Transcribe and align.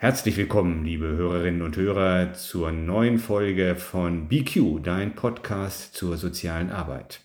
Herzlich 0.00 0.36
willkommen, 0.36 0.84
liebe 0.84 1.08
Hörerinnen 1.08 1.60
und 1.60 1.76
Hörer, 1.76 2.32
zur 2.32 2.70
neuen 2.70 3.18
Folge 3.18 3.74
von 3.74 4.28
BQ, 4.28 4.80
dein 4.80 5.16
Podcast 5.16 5.92
zur 5.96 6.16
sozialen 6.16 6.70
Arbeit. 6.70 7.22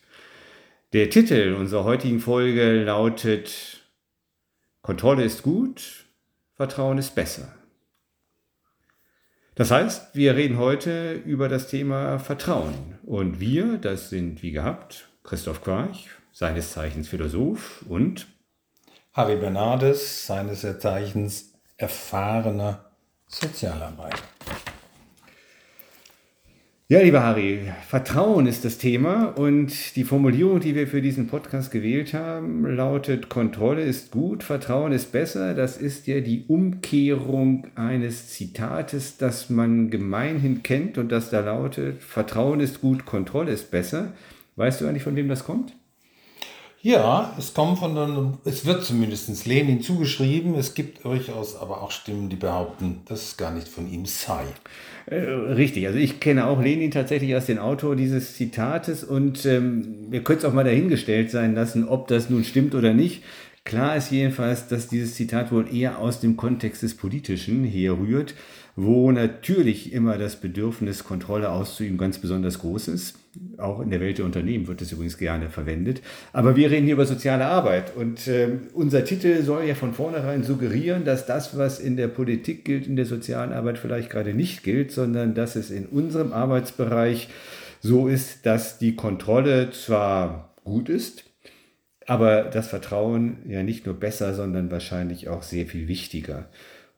Der 0.92 1.12
Titel 1.12 1.54
unserer 1.54 1.84
heutigen 1.84 2.20
Folge 2.20 2.84
lautet 2.84 3.84
Kontrolle 4.82 5.24
ist 5.24 5.44
gut, 5.44 6.08
Vertrauen 6.56 6.98
ist 6.98 7.14
besser. 7.14 7.54
Das 9.54 9.70
heißt, 9.70 10.16
wir 10.16 10.36
reden 10.36 10.58
heute 10.58 11.14
über 11.14 11.50
das 11.50 11.68
Thema 11.68 12.18
Vertrauen. 12.18 12.98
Und 13.04 13.40
wir, 13.40 13.78
das 13.78 14.10
sind 14.10 14.42
wie 14.42 14.52
gehabt 14.52 15.10
Christoph 15.22 15.62
Quarch, 15.62 16.10
seines 16.32 16.72
Zeichens 16.72 17.08
Philosoph 17.08 17.86
und 17.88 18.26
Harry 19.12 19.36
Bernardes, 19.36 20.26
seines 20.26 20.62
Zeichens 20.80 21.53
erfahrener 21.84 22.86
Sozialarbeiter. 23.28 24.24
Ja, 26.90 27.02
lieber 27.02 27.24
Harry, 27.24 27.62
Vertrauen 27.88 28.46
ist 28.46 28.64
das 28.64 28.78
Thema 28.78 29.26
und 29.36 29.96
die 29.96 30.04
Formulierung, 30.04 30.60
die 30.60 30.76
wir 30.76 30.88
für 30.88 31.02
diesen 31.02 31.28
Podcast 31.28 31.72
gewählt 31.72 32.14
haben, 32.14 32.66
lautet, 32.66 33.30
Kontrolle 33.30 33.82
ist 33.82 34.12
gut, 34.12 34.44
Vertrauen 34.44 34.92
ist 34.92 35.12
besser. 35.12 35.56
Das 35.56 35.78
ist 35.78 36.08
ja 36.08 36.20
die 36.20 36.46
Umkehrung 36.48 37.68
eines 37.76 38.30
Zitates, 38.30 39.18
das 39.18 39.50
man 39.50 39.90
gemeinhin 39.90 40.62
kennt 40.62 40.98
und 40.98 41.12
das 41.12 41.30
da 41.30 41.40
lautet, 41.40 42.02
Vertrauen 42.04 42.60
ist 42.60 42.80
gut, 42.80 43.06
Kontrolle 43.06 43.52
ist 43.52 43.72
besser. 43.72 44.14
Weißt 44.56 44.80
du 44.80 44.88
eigentlich, 44.88 45.04
von 45.04 45.16
wem 45.16 45.30
das 45.30 45.46
kommt? 45.46 45.74
Ja, 46.86 47.34
es 47.40 47.54
kommt 47.54 47.80
von 47.80 47.98
einem, 47.98 48.34
es 48.44 48.66
wird 48.66 48.84
zumindest 48.84 49.46
Lenin 49.46 49.82
zugeschrieben. 49.82 50.56
Es 50.56 50.74
gibt 50.74 51.06
durchaus 51.06 51.56
aber 51.56 51.82
auch 51.82 51.92
Stimmen, 51.92 52.28
die 52.28 52.36
behaupten, 52.36 53.02
dass 53.06 53.22
es 53.22 53.38
gar 53.38 53.54
nicht 53.54 53.70
von 53.70 53.90
ihm 53.90 54.06
sei. 54.06 54.44
Äh, 55.06 55.16
richtig, 55.16 55.88
also 55.88 55.98
ich 55.98 56.20
kenne 56.20 56.46
auch 56.46 56.62
Lenin 56.62 56.92
tatsächlich 56.92 57.34
als 57.34 57.46
den 57.46 57.58
Autor 57.58 57.96
dieses 57.96 58.36
Zitates 58.36 59.06
und 59.06 59.46
ähm, 59.46 60.08
wir 60.10 60.26
können 60.26 60.40
es 60.40 60.46
auch 60.46 60.52
mal 60.52 60.66
dahingestellt 60.66 61.32
sein 61.32 61.56
lassen, 61.56 61.88
ob 61.88 62.10
das 62.10 62.30
nun 62.30 62.44
stimmt 62.44 62.76
oder 62.76 62.94
nicht. 62.94 63.24
Klar 63.64 63.96
ist 63.96 64.12
jedenfalls, 64.12 64.68
dass 64.68 64.90
dieses 64.90 65.16
Zitat 65.16 65.54
wohl 65.54 65.74
eher 65.74 66.00
aus 66.00 66.20
dem 66.20 66.36
Kontext 66.36 66.84
des 66.84 66.98
Politischen 66.98 67.64
herrührt 67.64 68.36
wo 68.76 69.12
natürlich 69.12 69.94
immer 69.94 70.18
das 70.18 70.36
Bedürfnis, 70.36 71.04
Kontrolle 71.04 71.52
auszuüben, 71.52 71.98
ganz 71.98 72.18
besonders 72.18 72.60
groß 72.60 72.88
ist. 72.90 73.20
Auch 73.58 73.80
in 73.80 73.90
der 73.90 74.00
Welt 74.00 74.20
der 74.20 74.26
Unternehmen 74.26 74.68
wird 74.68 74.82
es 74.82 74.92
übrigens 74.92 75.18
gerne 75.18 75.50
verwendet. 75.50 76.02
Aber 76.34 76.56
wir 76.56 76.70
reden 76.70 76.86
hier 76.86 76.94
über 76.94 77.06
soziale 77.06 77.46
Arbeit 77.46 77.96
und 77.96 78.28
äh, 78.28 78.50
unser 78.74 79.06
Titel 79.06 79.42
soll 79.42 79.64
ja 79.64 79.76
von 79.76 79.94
vornherein 79.94 80.44
suggerieren, 80.44 81.04
dass 81.04 81.26
das, 81.26 81.58
was 81.58 81.80
in 81.80 81.98
der 81.98 82.08
Politik 82.08 82.64
gilt, 82.66 82.86
in 82.86 82.96
der 82.96 83.06
sozialen 83.06 83.52
Arbeit 83.52 83.80
vielleicht 83.80 84.10
gerade 84.10 84.34
nicht 84.34 84.64
gilt, 84.64 84.92
sondern 84.92 85.34
dass 85.34 85.56
es 85.56 85.72
in 85.72 85.88
unserem 85.88 86.32
Arbeitsbereich 86.32 87.30
so 87.82 88.08
ist, 88.08 88.46
dass 88.46 88.78
die 88.78 88.96
Kontrolle 88.96 89.72
zwar 89.72 90.54
gut 90.64 90.90
ist, 90.90 91.26
aber 92.08 92.44
das 92.44 92.68
Vertrauen 92.68 93.38
ja 93.48 93.64
nicht 93.64 93.86
nur 93.86 93.96
besser, 93.96 94.34
sondern 94.34 94.72
wahrscheinlich 94.72 95.28
auch 95.28 95.44
sehr 95.44 95.66
viel 95.66 95.88
wichtiger. 95.88 96.50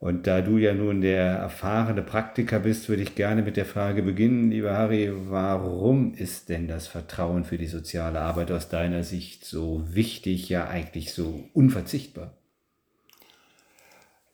Und 0.06 0.28
da 0.28 0.42
du 0.42 0.60
ja 0.60 0.76
nun 0.76 1.02
der 1.02 1.24
erfahrene 1.24 2.04
Praktiker 2.04 2.60
bist, 2.60 2.90
würde 2.90 3.02
ich 3.02 3.16
gerne 3.16 3.42
mit 3.42 3.58
der 3.58 3.66
Frage 3.66 4.04
beginnen, 4.04 4.52
lieber 4.52 4.78
Harry, 4.78 5.12
warum 5.12 6.14
ist 6.14 6.50
denn 6.50 6.68
das 6.68 6.86
Vertrauen 6.86 7.44
für 7.44 7.58
die 7.58 7.66
soziale 7.66 8.22
Arbeit 8.22 8.52
aus 8.52 8.70
deiner 8.70 9.04
Sicht 9.04 9.46
so 9.46 9.82
wichtig, 9.88 10.48
ja 10.48 10.68
eigentlich 10.68 11.12
so 11.12 11.50
unverzichtbar? 11.54 12.38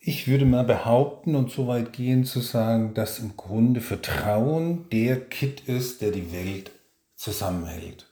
Ich 0.02 0.28
würde 0.28 0.44
mal 0.44 0.66
behaupten 0.66 1.36
und 1.36 1.52
so 1.52 1.68
weit 1.68 1.94
gehen 1.94 2.26
zu 2.26 2.42
sagen, 2.42 2.94
dass 2.94 3.20
im 3.20 3.38
Grunde 3.38 3.80
Vertrauen 3.80 4.90
der 4.92 5.22
Kit 5.22 5.62
ist, 5.70 6.02
der 6.02 6.12
die 6.12 6.34
Welt 6.34 6.72
zusammenhält. 7.16 8.08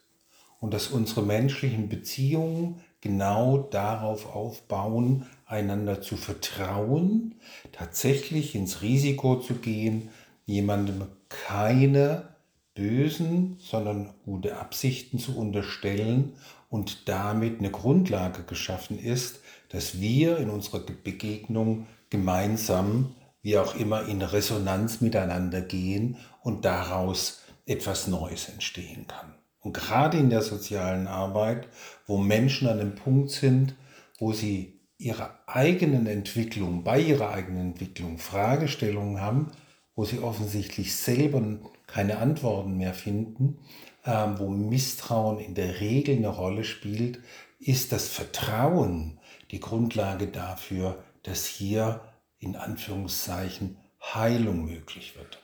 Und 0.62 0.74
dass 0.74 0.88
unsere 0.88 1.24
menschlichen 1.24 1.90
Beziehungen 1.90 2.80
genau 3.02 3.58
darauf 3.58 4.34
aufbauen, 4.34 5.26
einander 5.50 6.02
zu 6.02 6.16
vertrauen, 6.16 7.36
tatsächlich 7.72 8.56
ins 8.56 8.82
Risiko 8.82 9.40
zu 9.40 9.56
gehen, 9.56 10.10
jemandem 10.46 11.08
keine 11.28 12.30
bösen, 12.76 13.58
sondern 13.59 14.14
gute 14.26 14.58
Absichten 14.58 15.20
zu 15.20 15.36
unterstellen 15.36 16.34
und 16.70 17.09
damit 17.09 17.59
eine 17.59 17.72
Grundlage 17.72 18.44
geschaffen 18.44 19.00
ist, 19.00 19.40
dass 19.70 20.00
wir 20.00 20.38
in 20.38 20.50
unserer 20.50 20.80
Begegnung 20.80 21.88
gemeinsam, 22.09 23.16
wie 23.42 23.58
auch 23.58 23.76
immer, 23.76 24.08
in 24.08 24.22
Resonanz 24.22 25.02
miteinander 25.02 25.62
gehen 25.62 26.18
und 26.42 26.64
daraus 26.64 27.42
etwas 27.66 28.08
Neues 28.08 28.50
entstehen 28.50 29.08
kann. 29.08 29.34
Und 29.62 29.74
gerade 29.74 30.18
in 30.18 30.30
der 30.30 30.42
sozialen 30.42 31.08
Arbeit, 31.08 31.68
wo 32.06 32.18
Menschen 32.18 32.68
an 32.68 32.78
dem 32.78 32.96
Punkt 32.96 33.32
sind, 33.32 33.76
wo 34.20 34.32
sie 34.32 34.78
ihrer 35.00 35.40
eigenen 35.48 36.06
Entwicklung, 36.06 36.84
bei 36.84 37.00
ihrer 37.00 37.32
eigenen 37.32 37.72
Entwicklung 37.72 38.20
Fragestellungen 38.20 39.20
haben, 39.22 39.52
wo 39.96 40.06
sie 40.06 40.20
offensichtlich 40.20 40.96
selber 40.96 41.42
keine 41.88 42.20
Antworten 42.20 42.78
mehr 42.78 42.94
finden, 42.94 43.59
äh, 44.04 44.12
wo 44.38 44.50
Misstrauen 44.50 45.40
in 45.40 45.56
der 45.56 45.80
Regel 45.80 46.18
eine 46.18 46.28
Rolle 46.28 46.64
spielt, 46.64 47.20
ist 47.59 47.92
das 47.92 48.08
Vertrauen 48.09 49.20
die 49.52 49.59
Grundlage 49.59 50.28
dafür, 50.28 51.04
dass 51.24 51.46
hier 51.46 52.02
in 52.40 52.56
Anführungszeichen 52.56 53.78
Heilung 54.02 54.66
möglich 54.66 55.16
wird. 55.18 55.40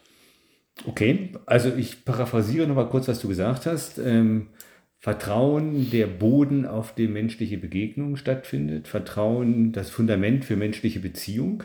Okay, 0.86 1.32
also 1.46 1.74
ich 1.74 2.04
paraphrasiere 2.04 2.68
nochmal 2.68 2.90
kurz, 2.90 3.08
was 3.08 3.20
du 3.20 3.30
gesagt 3.30 3.66
hast. 3.66 3.98
Ähm, 3.98 4.50
Vertrauen 5.06 5.92
der 5.92 6.08
Boden, 6.08 6.66
auf 6.66 6.96
dem 6.96 7.14
menschliche 7.14 7.60
Begegnung 7.60 8.16
stattfindet, 8.16 8.88
Vertrauen 8.88 9.72
das 9.72 9.92
Fundament 9.92 10.46
für 10.46 10.56
menschliche 10.56 11.00
Beziehung. 11.00 11.62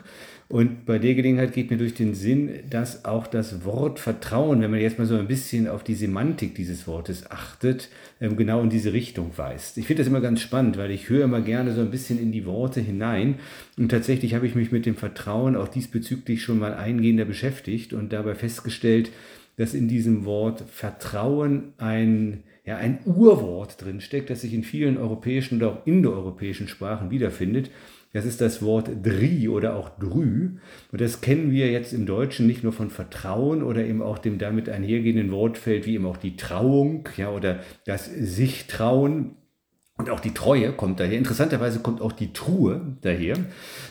Und 0.47 0.85
bei 0.85 0.99
der 0.99 1.15
Gelegenheit 1.15 1.51
geht 1.51 1.71
mir 1.71 1.77
durch 1.77 1.95
den 1.95 2.13
Sinn, 2.13 2.51
dass 2.69 3.03
auch 3.03 3.25
das 3.25 3.65
Wort 3.65 3.99
Vertrauen, 3.99 4.61
wenn 4.61 4.69
man 4.69 4.79
jetzt 4.79 4.99
mal 4.99 5.07
so 5.07 5.17
ein 5.17 5.27
bisschen 5.27 5.67
auf 5.67 5.83
die 5.83 5.95
Semantik 5.95 6.53
dieses 6.53 6.85
Wortes 6.85 7.31
achtet, 7.31 7.89
ähm, 8.19 8.37
genau 8.37 8.61
in 8.61 8.69
diese 8.69 8.93
Richtung 8.93 9.31
weist. 9.37 9.79
Ich 9.79 9.87
finde 9.87 10.03
das 10.03 10.07
immer 10.07 10.21
ganz 10.21 10.39
spannend, 10.39 10.77
weil 10.77 10.91
ich 10.91 11.09
höre 11.09 11.23
immer 11.25 11.41
gerne 11.41 11.73
so 11.73 11.81
ein 11.81 11.89
bisschen 11.89 12.21
in 12.21 12.31
die 12.31 12.45
Worte 12.45 12.79
hinein. 12.79 13.39
Und 13.75 13.89
tatsächlich 13.89 14.35
habe 14.35 14.45
ich 14.45 14.53
mich 14.53 14.71
mit 14.71 14.85
dem 14.85 14.97
Vertrauen 14.97 15.55
auch 15.55 15.67
diesbezüglich 15.67 16.43
schon 16.43 16.59
mal 16.59 16.75
eingehender 16.75 17.25
beschäftigt 17.25 17.91
und 17.91 18.13
dabei 18.13 18.35
festgestellt, 18.35 19.09
dass 19.57 19.73
in 19.73 19.87
diesem 19.87 20.25
Wort 20.25 20.63
Vertrauen 20.69 21.73
ein 21.79 22.43
ja, 22.63 22.77
ein 22.77 22.99
Urwort 23.05 23.83
drinsteckt, 23.83 24.29
das 24.29 24.41
sich 24.41 24.53
in 24.53 24.63
vielen 24.63 24.97
europäischen 24.97 25.55
und 25.55 25.63
auch 25.63 25.85
indoeuropäischen 25.85 26.67
Sprachen 26.67 27.09
wiederfindet. 27.09 27.71
Das 28.13 28.25
ist 28.25 28.41
das 28.41 28.61
Wort 28.61 28.89
Dri 29.03 29.47
oder 29.47 29.75
auch 29.75 29.89
Drü. 29.97 30.57
Und 30.91 31.01
das 31.01 31.21
kennen 31.21 31.51
wir 31.51 31.71
jetzt 31.71 31.93
im 31.93 32.05
Deutschen 32.05 32.45
nicht 32.45 32.61
nur 32.63 32.73
von 32.73 32.89
Vertrauen 32.89 33.63
oder 33.63 33.85
eben 33.85 34.01
auch 34.01 34.17
dem 34.17 34.37
damit 34.37 34.67
einhergehenden 34.67 35.31
Wortfeld 35.31 35.85
wie 35.85 35.95
eben 35.95 36.05
auch 36.05 36.17
die 36.17 36.35
Trauung 36.35 37.07
ja, 37.15 37.31
oder 37.31 37.59
das 37.85 38.05
sich 38.05 38.67
trauen. 38.67 39.35
Und 39.97 40.09
auch 40.09 40.19
die 40.19 40.33
Treue 40.33 40.73
kommt 40.73 40.99
daher. 40.99 41.17
Interessanterweise 41.17 41.79
kommt 41.79 42.01
auch 42.01 42.11
die 42.11 42.33
Truhe 42.33 42.97
daher. 43.01 43.37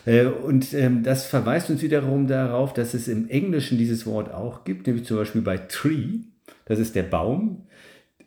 Äh, 0.07 0.27
und 0.27 0.75
ähm, 0.75 1.03
das 1.03 1.27
verweist 1.27 1.71
uns 1.71 1.83
wiederum 1.83 2.27
darauf, 2.27 2.73
dass 2.73 2.95
es 2.95 3.07
im 3.07 3.29
Englischen 3.29 3.79
dieses 3.79 4.07
Wort 4.07 4.33
auch 4.33 4.65
gibt, 4.65 4.87
nämlich 4.87 5.07
zum 5.07 5.19
Beispiel 5.19 5.43
bei 5.43 5.57
Tree. 5.57 6.19
Das 6.65 6.79
ist 6.79 6.95
der 6.95 7.05
Baum. 7.05 7.67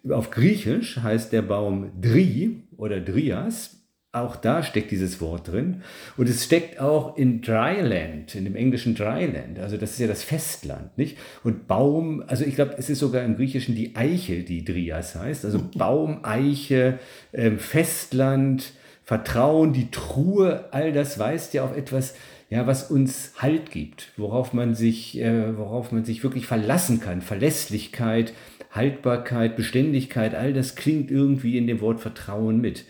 Auf 0.10 0.32
Griechisch 0.32 0.98
heißt 0.98 1.32
der 1.32 1.44
Baum 1.44 1.92
Dri 2.02 2.64
oder 2.78 3.00
Drias. 3.00 3.80
Auch 4.12 4.36
da 4.36 4.62
steckt 4.62 4.92
dieses 4.92 5.22
Wort 5.22 5.48
drin. 5.48 5.82
Und 6.18 6.30
es 6.30 6.44
steckt 6.46 6.80
auch 6.80 7.18
in 7.18 7.42
Dryland, 7.42 8.36
in 8.36 8.44
dem 8.44 8.56
englischen 8.56 8.94
Dryland. 8.94 9.58
Also 9.60 9.78
das 9.78 9.92
ist 9.92 10.00
ja 10.00 10.08
das 10.08 10.24
Festland, 10.24 10.96
nicht? 10.98 11.18
Und 11.44 11.68
Baum, 11.68 12.24
also 12.28 12.46
ich 12.46 12.54
glaube, 12.56 12.76
es 12.78 12.92
ist 12.92 13.00
sogar 13.00 13.24
im 13.24 13.38
Griechischen 13.38 13.76
die 13.76 13.96
Eiche, 13.96 14.44
die 14.44 14.64
Drias 14.64 15.16
heißt. 15.16 15.46
Also 15.46 15.60
Baum, 15.76 16.20
Eiche, 16.24 17.00
ähm, 17.32 17.58
Festland, 17.58 18.74
Vertrauen, 19.04 19.74
die 19.74 19.90
Truhe, 19.90 20.66
all 20.72 20.94
das 20.94 21.18
weist 21.18 21.54
ja 21.54 21.64
auf 21.64 21.76
etwas, 21.76 22.14
ja, 22.50 22.68
was 22.68 22.92
uns 22.92 23.34
Halt 23.40 23.72
gibt, 23.72 24.12
worauf 24.16 24.54
man 24.54 24.76
sich, 24.76 25.20
äh, 25.20 25.58
worauf 25.58 25.92
man 25.92 26.06
sich 26.06 26.24
wirklich 26.24 26.46
verlassen 26.46 27.00
kann, 27.00 27.22
Verlässlichkeit, 27.22 28.34
Haltbarkeit, 28.74 29.56
Beständigkeit, 29.56 30.36
all 30.36 30.54
das 30.54 30.76
klingt 30.76 31.12
irgendwie 31.12 31.58
in 31.58 31.68
dem 31.68 31.80
Wort 31.80 32.02
Vertrauen 32.02 32.60
mit. 32.60 32.86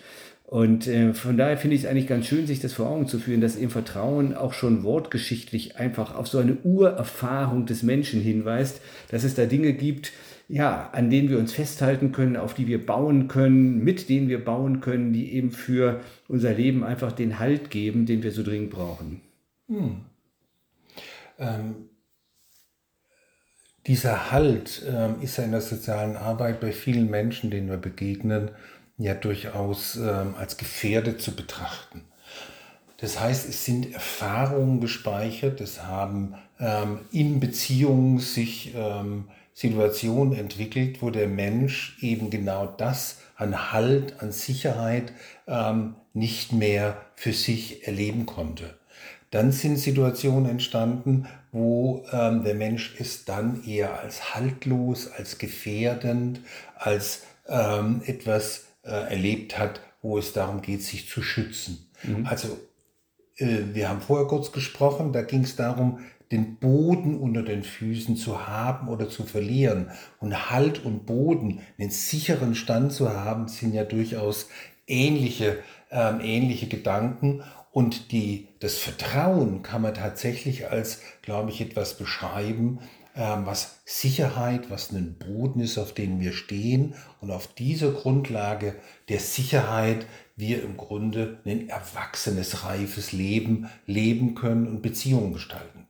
Und 0.45 0.87
äh, 0.87 1.13
von 1.13 1.35
daher 1.35 1.57
finde 1.57 1.75
ich 1.75 1.83
es 1.83 1.89
eigentlich 1.89 2.07
ganz 2.07 2.27
schön, 2.27 2.45
sich 2.45 2.59
das 2.59 2.73
vor 2.73 2.87
Augen 2.87 3.07
zu 3.07 3.17
führen, 3.17 3.41
dass 3.41 3.55
eben 3.55 3.71
Vertrauen 3.71 4.35
auch 4.35 4.53
schon 4.53 4.83
wortgeschichtlich 4.83 5.77
einfach 5.77 6.15
auf 6.15 6.27
so 6.27 6.37
eine 6.37 6.57
Urerfahrung 6.63 7.65
des 7.65 7.81
Menschen 7.81 8.21
hinweist, 8.21 8.79
dass 9.09 9.23
es 9.23 9.33
da 9.33 9.45
Dinge 9.45 9.73
gibt, 9.73 10.11
ja, 10.47 10.89
an 10.91 11.09
denen 11.09 11.29
wir 11.29 11.39
uns 11.39 11.53
festhalten 11.53 12.11
können, 12.11 12.37
auf 12.37 12.53
die 12.53 12.67
wir 12.67 12.85
bauen 12.85 13.27
können, 13.27 13.83
mit 13.83 14.09
denen 14.09 14.29
wir 14.29 14.45
bauen 14.45 14.79
können, 14.79 15.11
die 15.11 15.33
eben 15.33 15.51
für 15.51 16.01
unser 16.27 16.53
Leben 16.53 16.83
einfach 16.83 17.13
den 17.13 17.39
Halt 17.39 17.71
geben, 17.71 18.05
den 18.05 18.21
wir 18.21 18.31
so 18.31 18.43
dringend 18.43 18.69
brauchen. 18.69 19.21
Hm. 19.67 20.01
ähm, 21.39 21.75
dieser 23.87 24.31
Halt 24.31 24.83
ähm, 24.87 25.15
ist 25.21 25.37
ja 25.37 25.43
in 25.43 25.51
der 25.51 25.61
sozialen 25.61 26.15
Arbeit 26.15 26.59
bei 26.59 26.71
vielen 26.71 27.09
Menschen, 27.09 27.51
denen 27.51 27.69
wir 27.69 27.77
begegnen, 27.77 28.51
ja 28.97 29.13
durchaus 29.13 29.95
ähm, 29.95 30.35
als 30.37 30.57
gefährdet 30.57 31.21
zu 31.21 31.35
betrachten. 31.35 32.03
Das 32.97 33.19
heißt, 33.19 33.49
es 33.49 33.65
sind 33.65 33.93
Erfahrungen 33.93 34.79
gespeichert, 34.79 35.59
es 35.59 35.83
haben 35.83 36.35
ähm, 36.59 36.99
in 37.11 37.39
Beziehungen 37.41 38.19
sich 38.19 38.73
ähm, 38.75 39.25
Situationen 39.53 40.33
entwickelt, 40.33 41.01
wo 41.01 41.09
der 41.09 41.27
Mensch 41.27 41.97
eben 42.01 42.29
genau 42.29 42.65
das 42.65 43.19
an 43.35 43.73
Halt, 43.73 44.21
an 44.21 44.31
Sicherheit 44.31 45.11
ähm, 45.47 45.95
nicht 46.13 46.53
mehr 46.53 46.97
für 47.15 47.33
sich 47.33 47.87
erleben 47.87 48.25
konnte. 48.25 48.77
Dann 49.31 49.51
sind 49.51 49.77
Situationen 49.77 50.49
entstanden, 50.49 51.27
wo 51.53 52.03
ähm, 52.11 52.43
der 52.43 52.55
Mensch 52.55 52.95
es 52.99 53.23
dann 53.23 53.63
eher 53.65 53.99
als 53.99 54.35
haltlos, 54.35 55.09
als 55.09 55.37
gefährdend, 55.37 56.41
als 56.75 57.21
ähm, 57.47 58.01
etwas 58.05 58.65
äh, 58.83 58.89
erlebt 58.89 59.57
hat, 59.57 59.79
wo 60.01 60.17
es 60.17 60.33
darum 60.33 60.61
geht, 60.61 60.83
sich 60.83 61.07
zu 61.07 61.21
schützen. 61.21 61.89
Mhm. 62.03 62.25
Also 62.25 62.59
äh, 63.37 63.59
wir 63.73 63.87
haben 63.87 64.01
vorher 64.01 64.27
kurz 64.27 64.51
gesprochen, 64.51 65.13
da 65.13 65.21
ging 65.21 65.43
es 65.43 65.55
darum, 65.55 65.99
den 66.31 66.57
Boden 66.57 67.19
unter 67.19 67.43
den 67.43 67.63
Füßen 67.63 68.15
zu 68.15 68.47
haben 68.47 68.87
oder 68.87 69.07
zu 69.07 69.23
verlieren. 69.23 69.91
Und 70.19 70.49
Halt 70.49 70.83
und 70.83 71.05
Boden, 71.05 71.59
einen 71.77 71.91
sicheren 71.91 72.55
Stand 72.55 72.91
zu 72.91 73.11
haben, 73.11 73.47
sind 73.47 73.73
ja 73.75 73.83
durchaus 73.83 74.49
ähnliche, 74.87 75.59
ähm, 75.91 76.19
ähnliche 76.21 76.67
Gedanken. 76.67 77.43
Und 77.73 78.11
die, 78.11 78.49
das 78.59 78.77
Vertrauen 78.77 79.63
kann 79.63 79.81
man 79.81 79.95
tatsächlich 79.95 80.69
als, 80.69 81.01
glaube 81.23 81.49
ich, 81.49 81.59
etwas 81.59 81.97
beschreiben, 81.97 82.79
ähm, 83.15 83.47
was 83.47 83.81
Sicherheit, 83.83 84.69
was 84.69 84.91
ein 84.91 85.17
Boden 85.17 85.59
ist, 85.59 85.79
auf 85.79 85.91
dem 85.91 86.19
wir 86.19 86.33
stehen. 86.33 86.93
Und 87.19 87.31
auf 87.31 87.47
dieser 87.47 87.91
Grundlage 87.91 88.75
der 89.09 89.19
Sicherheit 89.19 90.05
wir 90.35 90.63
im 90.63 90.77
Grunde 90.77 91.39
ein 91.45 91.67
erwachsenes, 91.67 92.63
reifes 92.63 93.11
Leben 93.11 93.69
leben 93.87 94.35
können 94.35 94.67
und 94.67 94.83
Beziehungen 94.83 95.33
gestalten. 95.33 95.82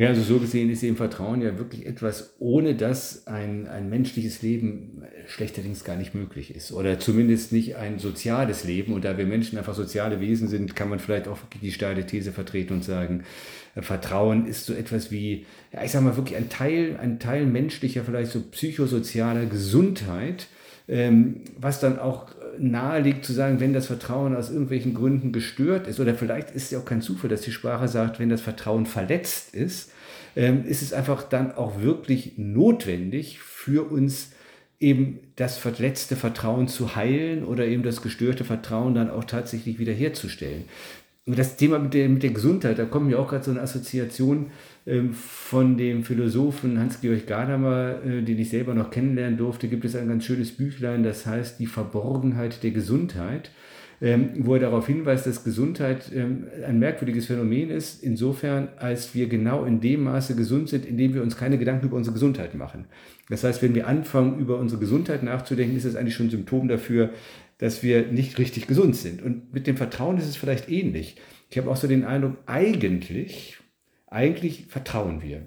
Ja, 0.00 0.08
also 0.08 0.22
so 0.22 0.38
gesehen 0.38 0.70
ist 0.70 0.82
eben 0.82 0.96
Vertrauen 0.96 1.42
ja 1.42 1.58
wirklich 1.58 1.84
etwas, 1.84 2.34
ohne 2.38 2.74
das 2.74 3.26
ein, 3.26 3.68
ein 3.68 3.90
menschliches 3.90 4.40
Leben 4.40 5.02
schlechterdings 5.26 5.84
gar 5.84 5.96
nicht 5.96 6.14
möglich 6.14 6.54
ist. 6.54 6.72
Oder 6.72 6.98
zumindest 6.98 7.52
nicht 7.52 7.76
ein 7.76 7.98
soziales 7.98 8.64
Leben. 8.64 8.94
Und 8.94 9.04
da 9.04 9.18
wir 9.18 9.26
Menschen 9.26 9.58
einfach 9.58 9.74
soziale 9.74 10.18
Wesen 10.18 10.48
sind, 10.48 10.74
kann 10.74 10.88
man 10.88 11.00
vielleicht 11.00 11.28
auch 11.28 11.36
die 11.60 11.70
steile 11.70 12.06
These 12.06 12.32
vertreten 12.32 12.72
und 12.72 12.82
sagen, 12.82 13.24
äh, 13.74 13.82
Vertrauen 13.82 14.46
ist 14.46 14.64
so 14.64 14.72
etwas 14.72 15.10
wie, 15.10 15.44
ja, 15.70 15.84
ich 15.84 15.90
sag 15.90 16.02
mal 16.02 16.16
wirklich 16.16 16.38
ein 16.38 16.48
Teil, 16.48 16.96
ein 16.98 17.18
Teil 17.18 17.44
menschlicher, 17.44 18.02
vielleicht 18.02 18.32
so 18.32 18.40
psychosozialer 18.40 19.44
Gesundheit, 19.44 20.46
ähm, 20.88 21.42
was 21.58 21.78
dann 21.78 21.98
auch 21.98 22.28
nahe 22.60 23.00
liegt 23.00 23.24
zu 23.24 23.32
sagen, 23.32 23.60
wenn 23.60 23.72
das 23.72 23.86
Vertrauen 23.86 24.36
aus 24.36 24.50
irgendwelchen 24.50 24.94
Gründen 24.94 25.32
gestört 25.32 25.86
ist, 25.86 26.00
oder 26.00 26.14
vielleicht 26.14 26.50
ist 26.50 26.64
es 26.64 26.70
ja 26.70 26.78
auch 26.78 26.84
kein 26.84 27.02
Zufall, 27.02 27.30
dass 27.30 27.42
die 27.42 27.52
Sprache 27.52 27.88
sagt, 27.88 28.18
wenn 28.18 28.28
das 28.28 28.40
Vertrauen 28.40 28.86
verletzt 28.86 29.54
ist, 29.54 29.92
ähm, 30.36 30.64
ist 30.64 30.82
es 30.82 30.92
einfach 30.92 31.22
dann 31.22 31.52
auch 31.52 31.80
wirklich 31.80 32.34
notwendig 32.36 33.40
für 33.40 33.90
uns 33.90 34.32
eben 34.78 35.20
das 35.36 35.58
verletzte 35.58 36.16
Vertrauen 36.16 36.68
zu 36.68 36.96
heilen 36.96 37.44
oder 37.44 37.66
eben 37.66 37.82
das 37.82 38.00
gestörte 38.02 38.44
Vertrauen 38.44 38.94
dann 38.94 39.10
auch 39.10 39.24
tatsächlich 39.24 39.78
wiederherzustellen. 39.78 40.64
Und 41.26 41.38
das 41.38 41.56
Thema 41.56 41.78
mit 41.78 41.94
der, 41.94 42.08
mit 42.08 42.22
der 42.22 42.30
Gesundheit, 42.30 42.78
da 42.78 42.86
kommt 42.86 43.06
mir 43.06 43.18
auch 43.18 43.28
gerade 43.28 43.44
so 43.44 43.50
eine 43.50 43.60
Assoziation 43.60 44.50
von 45.12 45.76
dem 45.76 46.04
Philosophen 46.04 46.78
Hans-Georg 46.78 47.26
Gadamer, 47.26 48.02
äh, 48.04 48.22
den 48.22 48.38
ich 48.38 48.50
selber 48.50 48.74
noch 48.74 48.90
kennenlernen 48.90 49.36
durfte, 49.36 49.68
gibt 49.68 49.84
es 49.84 49.94
ein 49.94 50.08
ganz 50.08 50.24
schönes 50.24 50.52
Büchlein, 50.52 51.02
das 51.02 51.26
heißt 51.26 51.60
Die 51.60 51.66
Verborgenheit 51.66 52.62
der 52.62 52.72
Gesundheit, 52.72 53.50
ähm, 54.02 54.30
wo 54.38 54.54
er 54.54 54.60
darauf 54.60 54.86
hinweist, 54.86 55.26
dass 55.26 55.44
Gesundheit 55.44 56.10
ähm, 56.14 56.46
ein 56.66 56.78
merkwürdiges 56.78 57.26
Phänomen 57.26 57.70
ist, 57.70 58.02
insofern, 58.02 58.68
als 58.78 59.14
wir 59.14 59.28
genau 59.28 59.64
in 59.64 59.80
dem 59.80 60.04
Maße 60.04 60.34
gesund 60.34 60.70
sind, 60.70 60.86
indem 60.86 61.14
wir 61.14 61.22
uns 61.22 61.36
keine 61.36 61.58
Gedanken 61.58 61.86
über 61.86 61.96
unsere 61.96 62.14
Gesundheit 62.14 62.54
machen. 62.54 62.86
Das 63.28 63.44
heißt, 63.44 63.62
wenn 63.62 63.74
wir 63.74 63.86
anfangen, 63.86 64.40
über 64.40 64.58
unsere 64.58 64.80
Gesundheit 64.80 65.22
nachzudenken, 65.22 65.76
ist 65.76 65.86
das 65.86 65.96
eigentlich 65.96 66.14
schon 66.14 66.26
ein 66.26 66.30
Symptom 66.30 66.66
dafür, 66.66 67.10
dass 67.58 67.82
wir 67.82 68.06
nicht 68.06 68.38
richtig 68.38 68.66
gesund 68.66 68.96
sind. 68.96 69.22
Und 69.22 69.52
mit 69.52 69.66
dem 69.66 69.76
Vertrauen 69.76 70.16
ist 70.16 70.28
es 70.28 70.36
vielleicht 70.36 70.70
ähnlich. 70.70 71.16
Ich 71.50 71.58
habe 71.58 71.70
auch 71.70 71.76
so 71.76 71.86
den 71.86 72.04
Eindruck, 72.04 72.38
eigentlich, 72.46 73.58
eigentlich 74.10 74.66
vertrauen 74.66 75.22
wir. 75.22 75.42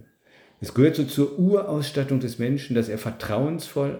Es 0.59 0.73
gehört 0.73 0.95
so 0.95 1.03
zur 1.03 1.37
Urausstattung 1.37 2.19
des 2.21 2.39
Menschen, 2.39 2.75
dass 2.75 2.89
er 2.89 2.97
vertrauensvoll 2.97 3.99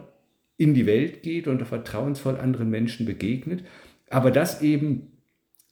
in 0.57 0.74
die 0.74 0.86
Welt 0.86 1.21
geht 1.21 1.48
und 1.48 1.63
vertrauensvoll 1.65 2.38
anderen 2.38 2.69
Menschen 2.69 3.06
begegnet. 3.06 3.63
Aber 4.10 4.31
das 4.31 4.62
eben 4.62 5.12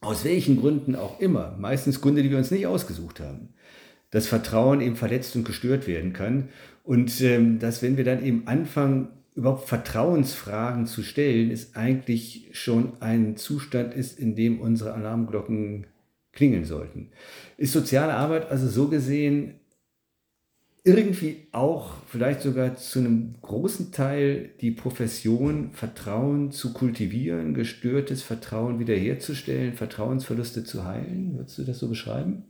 aus 0.02 0.26
welchen 0.26 0.58
Gründen 0.58 0.96
auch 0.96 1.20
immer, 1.20 1.56
meistens 1.60 2.02
Gründe, 2.02 2.24
die 2.24 2.32
wir 2.32 2.38
uns 2.38 2.52
nicht 2.52 2.68
ausgesucht 2.68 3.20
haben, 3.20 3.50
das 4.10 4.28
Vertrauen 4.28 4.82
eben 4.82 4.96
verletzt 4.96 5.36
und 5.36 5.46
gestört 5.46 5.88
werden 5.88 6.12
kann. 6.12 6.50
Und 6.84 7.22
ähm, 7.22 7.60
dass, 7.60 7.82
wenn 7.82 7.98
wir 7.98 8.04
dann 8.04 8.24
eben 8.24 8.48
anfangen, 8.48 9.10
überhaupt 9.36 9.70
Vertrauensfragen 9.70 10.88
zu 10.88 11.04
stellen, 11.04 11.52
ist 11.52 11.78
eigentlich 11.78 12.50
schon 12.52 12.94
ein 13.00 13.38
Zustand 13.38 13.94
ist, 13.94 14.20
in 14.20 14.36
dem 14.36 14.60
unsere 14.60 14.94
Alarmglocken 14.94 15.86
klingeln 16.34 16.66
sollten. 16.66 17.12
Ist 17.58 17.74
soziale 17.74 18.14
Arbeit 18.14 18.50
also 18.50 18.68
so 18.68 18.88
gesehen 18.88 19.62
irgendwie 20.84 21.48
auch 21.52 21.94
vielleicht 22.08 22.42
sogar 22.42 22.76
zu 22.76 23.00
einem 23.00 23.36
großen 23.42 23.92
Teil 23.92 24.50
die 24.62 24.72
Profession, 24.72 25.72
Vertrauen 25.74 26.52
zu 26.52 26.74
kultivieren, 26.74 27.54
gestörtes 27.54 28.24
Vertrauen 28.24 28.80
wiederherzustellen, 28.80 29.74
Vertrauensverluste 29.74 30.64
zu 30.64 30.84
heilen? 30.86 31.38
Würdest 31.38 31.60
du 31.60 31.64
das 31.64 31.78
so 31.78 31.88
beschreiben? 31.88 32.46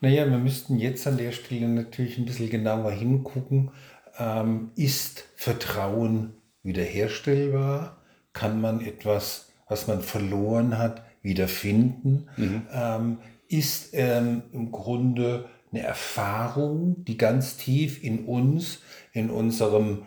Naja, 0.00 0.30
wir 0.30 0.38
müssten 0.38 0.78
jetzt 0.78 1.06
an 1.06 1.18
der 1.18 1.32
Stelle 1.32 1.68
natürlich 1.68 2.16
ein 2.18 2.24
bisschen 2.24 2.48
genauer 2.48 2.92
hingucken. 2.92 3.72
Ähm, 4.18 4.70
ist 4.76 5.28
Vertrauen 5.36 6.32
wiederherstellbar? 6.62 8.02
Kann 8.32 8.60
man 8.60 8.80
etwas, 8.80 9.50
was 9.68 9.86
man 9.86 10.00
verloren 10.00 10.78
hat, 10.78 11.02
wiederfinden, 11.22 12.28
mhm. 12.36 12.62
ähm, 12.72 13.18
ist 13.48 13.90
ähm, 13.92 14.42
im 14.52 14.70
Grunde 14.70 15.46
eine 15.72 15.82
Erfahrung, 15.82 17.04
die 17.04 17.16
ganz 17.16 17.56
tief 17.56 18.02
in 18.02 18.24
uns, 18.24 18.80
in 19.12 19.30
unserem, 19.30 20.02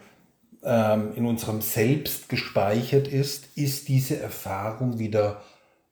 ähm, 0.64 1.14
in 1.16 1.26
unserem 1.26 1.62
Selbst 1.62 2.30
gespeichert 2.30 3.08
ist. 3.08 3.50
Ist 3.56 3.88
diese 3.88 4.20
Erfahrung 4.20 5.00
wieder 5.00 5.42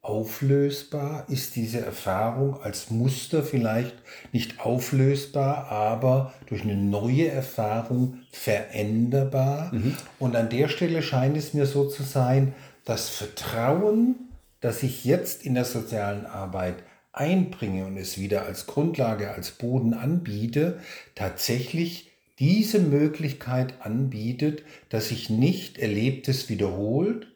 auflösbar? 0.01 1.25
Ist 1.29 1.55
diese 1.55 1.81
Erfahrung 1.81 2.61
als 2.61 2.89
Muster 2.89 3.43
vielleicht 3.43 3.95
nicht 4.31 4.59
auflösbar, 4.59 5.67
aber 5.69 6.33
durch 6.47 6.63
eine 6.63 6.77
neue 6.77 7.27
Erfahrung 7.27 8.19
veränderbar? 8.31 9.73
Mhm. 9.73 9.95
Und 10.17 10.35
an 10.35 10.49
der 10.49 10.67
Stelle 10.67 11.03
scheint 11.03 11.37
es 11.37 11.53
mir 11.53 11.65
so 11.65 11.87
zu 11.87 12.03
sein, 12.03 12.53
dass 12.85 13.09
Vertrauen 13.09 14.28
dass 14.61 14.83
ich 14.83 15.05
jetzt 15.05 15.45
in 15.45 15.55
der 15.55 15.65
sozialen 15.65 16.25
Arbeit 16.25 16.83
einbringe 17.11 17.85
und 17.85 17.97
es 17.97 18.17
wieder 18.17 18.45
als 18.45 18.65
Grundlage, 18.67 19.31
als 19.31 19.51
Boden 19.51 19.93
anbiete, 19.93 20.79
tatsächlich 21.15 22.11
diese 22.39 22.79
Möglichkeit 22.79 23.81
anbietet, 23.81 24.63
dass 24.89 25.09
sich 25.09 25.29
nicht 25.29 25.77
Erlebtes 25.77 26.49
wiederholt, 26.49 27.27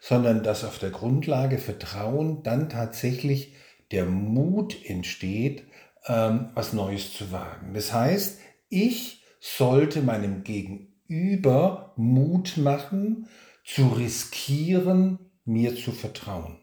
sondern 0.00 0.42
dass 0.42 0.64
auf 0.64 0.78
der 0.78 0.90
Grundlage 0.90 1.58
Vertrauen 1.58 2.42
dann 2.42 2.68
tatsächlich 2.68 3.54
der 3.90 4.04
Mut 4.04 4.76
entsteht, 4.84 5.64
ähm, 6.06 6.50
was 6.54 6.72
Neues 6.72 7.14
zu 7.14 7.32
wagen. 7.32 7.72
Das 7.74 7.92
heißt, 7.92 8.38
ich 8.68 9.24
sollte 9.40 10.02
meinem 10.02 10.44
Gegenüber 10.44 11.94
Mut 11.96 12.56
machen, 12.56 13.28
zu 13.64 13.88
riskieren, 13.88 15.18
mir 15.44 15.76
zu 15.76 15.92
vertrauen. 15.92 16.59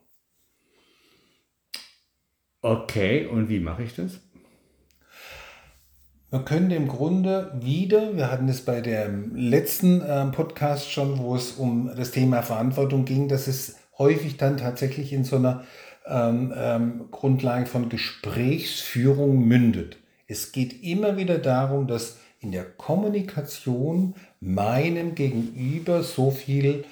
Okay, 2.61 3.27
und 3.27 3.49
wie 3.49 3.59
mache 3.59 3.83
ich 3.83 3.95
das? 3.95 4.19
Man 6.31 6.43
könnte 6.43 6.75
im 6.75 6.87
Grunde 6.87 7.51
wieder, 7.61 8.17
wir 8.17 8.29
hatten 8.29 8.49
es 8.49 8.65
bei 8.65 8.81
dem 8.81 9.35
letzten 9.35 10.01
äh, 10.01 10.25
Podcast 10.25 10.91
schon, 10.91 11.19
wo 11.19 11.35
es 11.35 11.53
um 11.53 11.89
das 11.95 12.11
Thema 12.11 12.41
Verantwortung 12.41 13.05
ging, 13.05 13.29
dass 13.29 13.47
es 13.47 13.77
häufig 13.97 14.37
dann 14.37 14.57
tatsächlich 14.57 15.13
in 15.13 15.23
so 15.23 15.37
einer 15.37 15.63
ähm, 16.05 16.53
ähm, 16.55 17.05
Grundlage 17.11 17.65
von 17.65 17.89
Gesprächsführung 17.89 19.47
mündet. 19.47 19.97
Es 20.27 20.51
geht 20.51 20.83
immer 20.83 21.15
wieder 21.15 21.37
darum, 21.37 21.87
dass 21.87 22.19
in 22.39 22.51
der 22.51 22.65
Kommunikation 22.65 24.15
meinem 24.39 25.15
Gegenüber 25.15 26.03
so 26.03 26.31
viel 26.31 26.83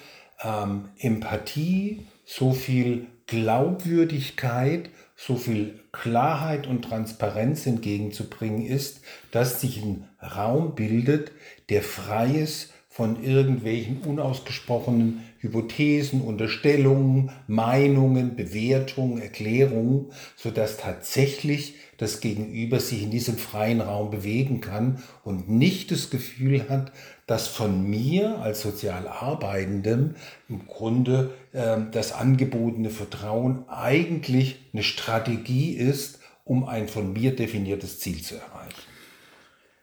ähm, 0.42 0.88
Empathie, 0.98 2.06
so 2.24 2.52
viel 2.52 3.06
Glaubwürdigkeit 3.26 4.90
so 5.16 5.36
viel 5.36 5.80
Klarheit 5.92 6.66
und 6.66 6.82
Transparenz 6.82 7.66
entgegenzubringen 7.66 8.66
ist, 8.66 9.00
dass 9.30 9.60
sich 9.62 9.82
ein 9.82 10.08
Raum 10.20 10.74
bildet, 10.74 11.32
der 11.70 11.82
frei 11.82 12.30
ist 12.30 12.72
von 12.90 13.22
irgendwelchen 13.22 14.02
unausgesprochenen 14.02 15.24
Hypothesen, 15.46 16.20
Unterstellungen, 16.20 17.30
Meinungen, 17.46 18.36
Bewertungen, 18.36 19.20
Erklärungen, 19.20 20.06
sodass 20.36 20.76
tatsächlich 20.76 21.74
das 21.96 22.20
Gegenüber 22.20 22.78
sich 22.80 23.02
in 23.02 23.10
diesem 23.10 23.38
freien 23.38 23.80
Raum 23.80 24.10
bewegen 24.10 24.60
kann 24.60 25.02
und 25.24 25.48
nicht 25.48 25.90
das 25.90 26.10
Gefühl 26.10 26.68
hat, 26.68 26.92
dass 27.26 27.48
von 27.48 27.88
mir 27.88 28.38
als 28.38 28.60
sozial 28.60 29.08
Arbeitendem 29.08 30.14
im 30.48 30.66
Grunde 30.66 31.30
äh, 31.52 31.78
das 31.90 32.12
angebotene 32.12 32.90
Vertrauen 32.90 33.64
eigentlich 33.68 34.60
eine 34.72 34.82
Strategie 34.82 35.72
ist, 35.72 36.20
um 36.44 36.64
ein 36.64 36.88
von 36.88 37.12
mir 37.12 37.34
definiertes 37.34 37.98
Ziel 37.98 38.22
zu 38.22 38.36
erreichen. 38.36 38.85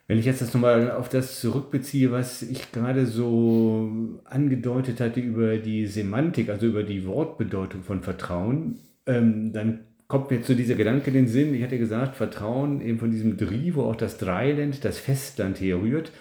Wenn 0.06 0.18
ich 0.18 0.26
jetzt 0.26 0.42
das 0.42 0.52
nochmal 0.52 0.90
auf 0.90 1.08
das 1.08 1.40
zurückbeziehe, 1.40 2.12
was 2.12 2.42
ich 2.42 2.72
gerade 2.72 3.06
so 3.06 4.20
angedeutet 4.24 5.00
hatte 5.00 5.20
über 5.20 5.56
die 5.56 5.86
Semantik, 5.86 6.50
also 6.50 6.66
über 6.66 6.82
die 6.82 7.06
Wortbedeutung 7.06 7.82
von 7.82 8.02
Vertrauen, 8.02 8.80
ähm, 9.06 9.52
dann 9.54 9.80
kommt 10.06 10.30
mir 10.30 10.42
zu 10.42 10.54
dieser 10.54 10.74
Gedanke 10.74 11.08
in 11.08 11.14
den 11.14 11.28
Sinn. 11.28 11.54
Ich 11.54 11.62
hatte 11.62 11.78
gesagt, 11.78 12.16
Vertrauen 12.16 12.82
eben 12.82 12.98
von 12.98 13.10
diesem 13.10 13.38
Dri, 13.38 13.74
wo 13.74 13.84
auch 13.84 13.96
das 13.96 14.18
Dreiland, 14.18 14.84
das 14.84 14.98
Festland 14.98 15.58
herrührt. 15.60 16.12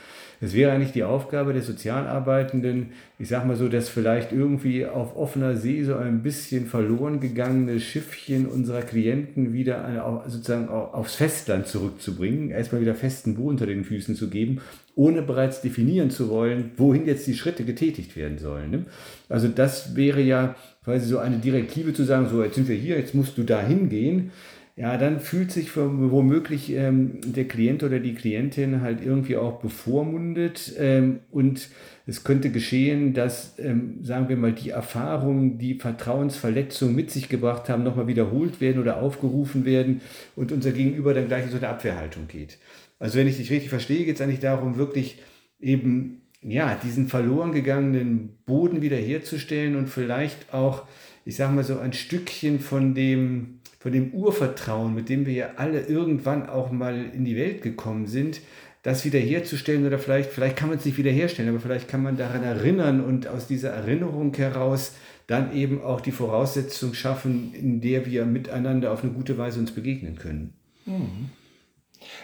Es 0.43 0.53
wäre 0.53 0.73
eigentlich 0.73 0.91
die 0.91 1.05
Aufgabe 1.05 1.53
der 1.53 1.61
Sozialarbeitenden, 1.61 2.87
ich 3.17 3.29
sage 3.29 3.47
mal 3.47 3.55
so, 3.55 3.69
das 3.69 3.87
vielleicht 3.87 4.33
irgendwie 4.33 4.85
auf 4.85 5.15
offener 5.15 5.55
See 5.55 5.85
so 5.85 5.95
ein 5.95 6.21
bisschen 6.21 6.65
verloren 6.65 7.21
gegangene 7.21 7.79
Schiffchen 7.79 8.45
unserer 8.47 8.81
Klienten 8.81 9.53
wieder 9.53 10.21
sozusagen 10.27 10.67
aufs 10.67 11.15
Festland 11.15 11.67
zurückzubringen, 11.67 12.49
erstmal 12.49 12.81
wieder 12.81 12.93
festen 12.93 13.35
Boden 13.35 13.51
unter 13.51 13.67
den 13.67 13.85
Füßen 13.85 14.15
zu 14.15 14.29
geben, 14.29 14.59
ohne 14.95 15.21
bereits 15.21 15.61
definieren 15.61 16.09
zu 16.09 16.27
wollen, 16.27 16.71
wohin 16.75 17.05
jetzt 17.05 17.25
die 17.25 17.35
Schritte 17.35 17.63
getätigt 17.63 18.17
werden 18.17 18.37
sollen. 18.37 18.69
Ne? 18.69 18.85
Also 19.29 19.47
das 19.47 19.95
wäre 19.95 20.19
ja 20.19 20.55
quasi 20.83 21.07
so 21.07 21.19
eine 21.19 21.37
Direktive 21.37 21.93
zu 21.93 22.03
sagen, 22.03 22.27
so 22.29 22.43
jetzt 22.43 22.55
sind 22.55 22.67
wir 22.67 22.75
hier, 22.75 22.97
jetzt 22.97 23.15
musst 23.15 23.37
du 23.37 23.43
da 23.43 23.61
hingehen 23.61 24.31
ja, 24.75 24.97
dann 24.97 25.19
fühlt 25.19 25.51
sich 25.51 25.77
womöglich 25.77 26.71
ähm, 26.71 27.19
der 27.23 27.47
Klient 27.47 27.83
oder 27.83 27.99
die 27.99 28.15
Klientin 28.15 28.81
halt 28.81 29.05
irgendwie 29.05 29.37
auch 29.37 29.59
bevormundet 29.59 30.73
ähm, 30.79 31.19
und 31.29 31.69
es 32.07 32.23
könnte 32.23 32.49
geschehen, 32.49 33.13
dass, 33.13 33.57
ähm, 33.59 34.03
sagen 34.03 34.29
wir 34.29 34.35
mal, 34.35 34.51
die 34.51 34.71
Erfahrungen, 34.71 35.59
die 35.59 35.75
Vertrauensverletzungen 35.75 36.95
mit 36.95 37.11
sich 37.11 37.29
gebracht 37.29 37.69
haben, 37.69 37.83
nochmal 37.83 38.07
wiederholt 38.07 38.61
werden 38.61 38.81
oder 38.81 38.99
aufgerufen 39.01 39.63
werden 39.63 40.01
und 40.35 40.51
unser 40.51 40.71
Gegenüber 40.71 41.13
dann 41.13 41.27
gleich 41.27 41.43
in 41.43 41.51
so 41.51 41.57
eine 41.57 41.69
Abwehrhaltung 41.69 42.27
geht. 42.27 42.57
Also 42.97 43.19
wenn 43.19 43.27
ich 43.27 43.37
dich 43.37 43.51
richtig 43.51 43.69
verstehe, 43.69 44.05
geht 44.05 44.15
es 44.15 44.21
eigentlich 44.21 44.39
darum, 44.39 44.77
wirklich 44.77 45.19
eben 45.59 46.23
ja, 46.41 46.75
diesen 46.83 47.07
verloren 47.07 47.51
gegangenen 47.51 48.37
Boden 48.45 48.81
wiederherzustellen 48.81 49.75
und 49.75 49.87
vielleicht 49.87 50.51
auch, 50.51 50.87
ich 51.25 51.35
sage 51.35 51.53
mal 51.53 51.63
so, 51.63 51.77
ein 51.77 51.93
Stückchen 51.93 52.59
von 52.59 52.95
dem 52.95 53.59
von 53.83 53.91
dem 53.91 54.13
Urvertrauen, 54.13 54.95
mit 54.95 55.09
dem 55.09 55.25
wir 55.25 55.33
ja 55.33 55.49
alle 55.57 55.81
irgendwann 55.81 56.47
auch 56.47 56.71
mal 56.71 57.03
in 57.13 57.25
die 57.25 57.35
Welt 57.35 57.61
gekommen 57.61 58.07
sind, 58.07 58.39
das 58.81 59.03
wiederherzustellen 59.03 59.85
oder 59.85 59.99
vielleicht, 59.99 60.29
vielleicht 60.29 60.55
kann 60.55 60.69
man 60.69 60.77
es 60.77 60.85
nicht 60.85 60.97
wiederherstellen, 60.97 61.49
aber 61.49 61.59
vielleicht 61.59 61.89
kann 61.89 62.01
man 62.01 62.15
daran 62.15 62.43
erinnern 62.43 63.03
und 63.03 63.27
aus 63.27 63.45
dieser 63.45 63.71
Erinnerung 63.71 64.33
heraus 64.35 64.93
dann 65.27 65.53
eben 65.53 65.81
auch 65.81 65.99
die 65.99 66.13
Voraussetzung 66.13 66.93
schaffen, 66.93 67.53
in 67.53 67.81
der 67.81 68.05
wir 68.05 68.25
miteinander 68.25 68.93
auf 68.93 69.03
eine 69.03 69.11
gute 69.11 69.37
Weise 69.37 69.59
uns 69.59 69.73
begegnen 69.73 70.15
können. 70.17 70.53
Mhm. 70.85 71.29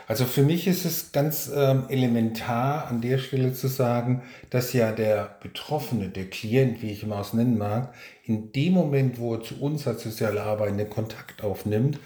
Also 0.07 0.25
für 0.25 0.43
mich 0.43 0.67
ist 0.67 0.86
es 0.86 1.12
ganz 1.12 1.51
ähm, 1.53 1.86
elementar 1.89 2.88
an 2.88 3.01
der 3.01 3.17
Stelle 3.17 3.53
zu 3.53 3.67
sagen, 3.67 4.24
dass 4.50 4.74
ja 4.74 4.91
der 4.91 5.38
Betroffene, 5.41 6.09
der 6.09 6.29
Klient, 6.29 6.81
wie 6.81 6.91
ich 6.91 7.03
ihn 7.03 7.12
aus 7.12 7.33
nennen 7.33 7.57
mag, 7.57 7.93
in 8.24 8.51
dem 8.51 8.74
Moment, 8.74 9.19
wo 9.19 9.36
er 9.36 9.41
zu 9.41 9.62
uns 9.62 9.88
als 9.88 10.03
soziale 10.03 10.43
Arbeitende 10.43 10.86
Kontakt 10.86 11.43
aufnimmt, 11.43 12.00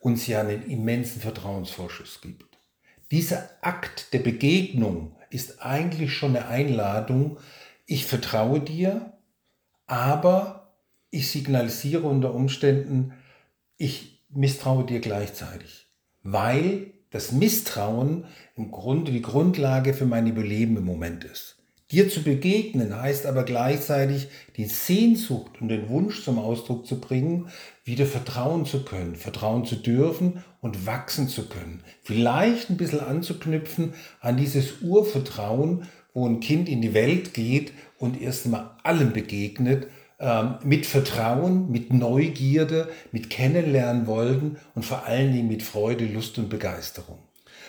uns 0.00 0.26
ja 0.26 0.40
einen 0.40 0.66
immensen 0.66 1.20
Vertrauensvorschuss 1.20 2.20
gibt. 2.20 2.58
Dieser 3.10 3.48
Akt 3.62 4.12
der 4.12 4.20
Begegnung 4.20 5.16
ist 5.30 5.62
eigentlich 5.62 6.14
schon 6.14 6.36
eine 6.36 6.48
Einladung, 6.48 7.38
ich 7.86 8.06
vertraue 8.06 8.60
dir, 8.60 9.14
aber 9.86 10.74
ich 11.10 11.30
signalisiere 11.30 12.06
unter 12.06 12.34
Umständen, 12.34 13.14
ich 13.76 14.26
misstraue 14.28 14.84
dir 14.84 15.00
gleichzeitig, 15.00 15.86
weil 16.22 16.92
das 17.10 17.32
Misstrauen 17.32 18.24
im 18.56 18.70
Grunde 18.70 19.12
die 19.12 19.22
Grundlage 19.22 19.94
für 19.94 20.06
mein 20.06 20.26
Überleben 20.26 20.76
im 20.76 20.84
Moment 20.84 21.24
ist. 21.24 21.58
Dir 21.90 22.10
zu 22.10 22.22
begegnen 22.22 23.00
heißt 23.00 23.24
aber 23.24 23.44
gleichzeitig 23.44 24.28
die 24.58 24.66
Sehnsucht 24.66 25.52
und 25.62 25.68
den 25.68 25.88
Wunsch 25.88 26.22
zum 26.22 26.38
Ausdruck 26.38 26.86
zu 26.86 27.00
bringen, 27.00 27.48
wieder 27.84 28.04
vertrauen 28.04 28.66
zu 28.66 28.84
können, 28.84 29.16
vertrauen 29.16 29.64
zu 29.64 29.76
dürfen 29.76 30.44
und 30.60 30.84
wachsen 30.84 31.28
zu 31.28 31.48
können. 31.48 31.82
Vielleicht 32.02 32.68
ein 32.68 32.76
bisschen 32.76 33.00
anzuknüpfen 33.00 33.94
an 34.20 34.36
dieses 34.36 34.82
Urvertrauen, 34.82 35.84
wo 36.12 36.28
ein 36.28 36.40
Kind 36.40 36.68
in 36.68 36.82
die 36.82 36.92
Welt 36.92 37.32
geht 37.32 37.72
und 37.96 38.20
erst 38.20 38.44
einmal 38.44 38.72
allem 38.82 39.14
begegnet, 39.14 39.86
mit 40.64 40.84
Vertrauen, 40.84 41.70
mit 41.70 41.92
Neugierde, 41.92 42.88
mit 43.12 43.30
Kennenlernen 43.30 44.08
wollten 44.08 44.56
und 44.74 44.84
vor 44.84 45.06
allen 45.06 45.32
Dingen 45.32 45.46
mit 45.46 45.62
Freude, 45.62 46.06
Lust 46.06 46.38
und 46.38 46.48
Begeisterung. 46.48 47.18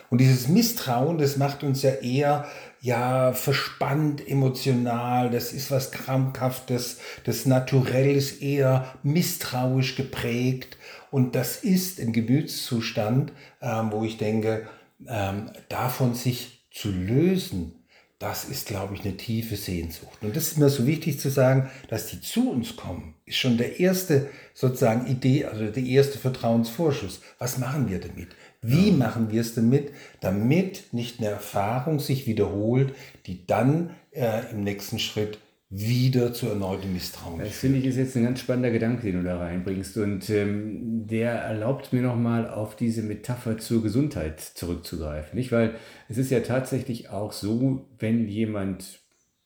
Und 0.10 0.20
dieses 0.20 0.48
Misstrauen, 0.48 1.20
das 1.20 1.38
macht 1.38 1.64
uns 1.64 1.84
ja 1.84 1.92
eher 1.92 2.48
ja 2.82 3.34
verspannt, 3.34 4.26
emotional, 4.28 5.30
das 5.30 5.52
ist 5.52 5.70
was 5.70 5.92
krampfhaftes, 5.92 7.00
das 7.26 7.46
Naturell 7.46 8.16
ist 8.16 8.42
eher 8.42 8.94
misstrauisch 9.04 9.96
geprägt 9.96 10.78
und 11.12 11.36
das 11.36 11.58
ist 11.58 12.00
ein 12.00 12.14
Gemütszustand, 12.14 13.34
ähm, 13.62 13.92
wo 13.92 14.04
ich 14.04 14.18
denke, 14.18 14.68
ähm, 15.08 15.52
davon 15.68 16.16
sich 16.16 16.68
zu 16.72 16.90
lösen, 16.90 17.79
das 18.20 18.44
ist, 18.44 18.68
glaube 18.68 18.96
ich, 18.96 19.02
eine 19.02 19.16
tiefe 19.16 19.56
Sehnsucht. 19.56 20.18
Und 20.22 20.36
das 20.36 20.48
ist 20.48 20.58
mir 20.58 20.70
so 20.70 20.86
wichtig 20.86 21.22
zu 21.22 21.30
sagen, 21.30 21.70
dass 21.88 22.08
die 22.08 22.20
zu 22.20 22.52
uns 22.52 22.76
kommen, 22.76 23.16
ist 23.26 23.38
schon 23.38 23.58
der 23.58 23.80
erste 23.80 24.28
sozusagen 24.54 25.08
Idee, 25.08 25.46
also 25.46 25.66
der 25.66 25.84
erste 25.84 26.20
Vertrauensvorschuss. 26.20 27.22
Was 27.38 27.58
machen 27.58 27.90
wir 27.90 28.00
damit? 28.00 28.28
Wie 28.62 28.90
ja. 28.90 28.96
machen 28.96 29.32
wir 29.32 29.40
es 29.40 29.56
damit, 29.56 29.94
damit 30.20 30.94
nicht 30.94 31.20
eine 31.20 31.30
Erfahrung 31.30 32.00
sich 32.00 32.28
wiederholt, 32.28 32.94
die 33.26 33.48
dann 33.48 33.92
äh, 34.12 34.52
im 34.52 34.66
nächsten 34.66 35.00
Schritt 35.00 35.40
wieder 35.72 36.34
zu 36.34 36.48
erneutem 36.48 36.94
Misstrauen. 36.94 37.40
Das 37.40 37.58
finde 37.58 37.78
ich 37.78 37.86
ist 37.86 37.98
jetzt 37.98 38.18
ein 38.18 38.24
ganz 38.24 38.40
spannender 38.40 38.72
Gedanke, 38.72 39.04
den 39.04 39.18
du 39.18 39.24
da 39.24 39.38
reinbringst. 39.38 39.98
Und 39.98 40.30
ähm, 40.32 41.06
der 41.08 41.34
erlaubt 41.34 41.94
mir 41.94 42.02
nochmal 42.02 42.50
auf 42.50 42.76
diese 42.76 43.04
Metapher 43.04 43.60
zur 43.60 43.84
Gesundheit 43.84 44.42
zurückzugreifen. 44.42 45.38
Nicht? 45.38 45.52
Weil 45.52 45.76
es 46.08 46.18
ist 46.18 46.32
ja 46.32 46.40
tatsächlich 46.40 47.10
auch 47.10 47.34
so, 47.34 47.88
wenn 48.00 48.28
jemand 48.28 49.00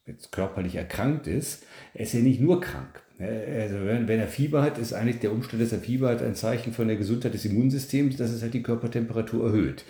jetzt 0.05 0.31
körperlich 0.31 0.75
erkrankt 0.75 1.27
ist, 1.27 1.65
er 1.93 2.01
ist 2.01 2.13
ja 2.13 2.21
nicht 2.21 2.39
nur 2.39 2.61
krank. 2.61 3.01
Also 3.19 3.85
wenn, 3.85 4.07
wenn 4.07 4.19
er 4.19 4.27
Fieber 4.27 4.61
hat, 4.61 4.77
ist 4.77 4.93
eigentlich 4.93 5.19
der 5.19 5.31
Umstand, 5.31 5.61
dass 5.61 5.71
er 5.71 5.79
Fieber 5.79 6.09
hat, 6.09 6.21
ein 6.21 6.35
Zeichen 6.35 6.73
von 6.73 6.87
der 6.87 6.97
Gesundheit 6.97 7.33
des 7.33 7.45
Immunsystems, 7.45 8.17
dass 8.17 8.31
es 8.31 8.41
halt 8.41 8.53
die 8.53 8.63
Körpertemperatur 8.63 9.47
erhöht. 9.47 9.83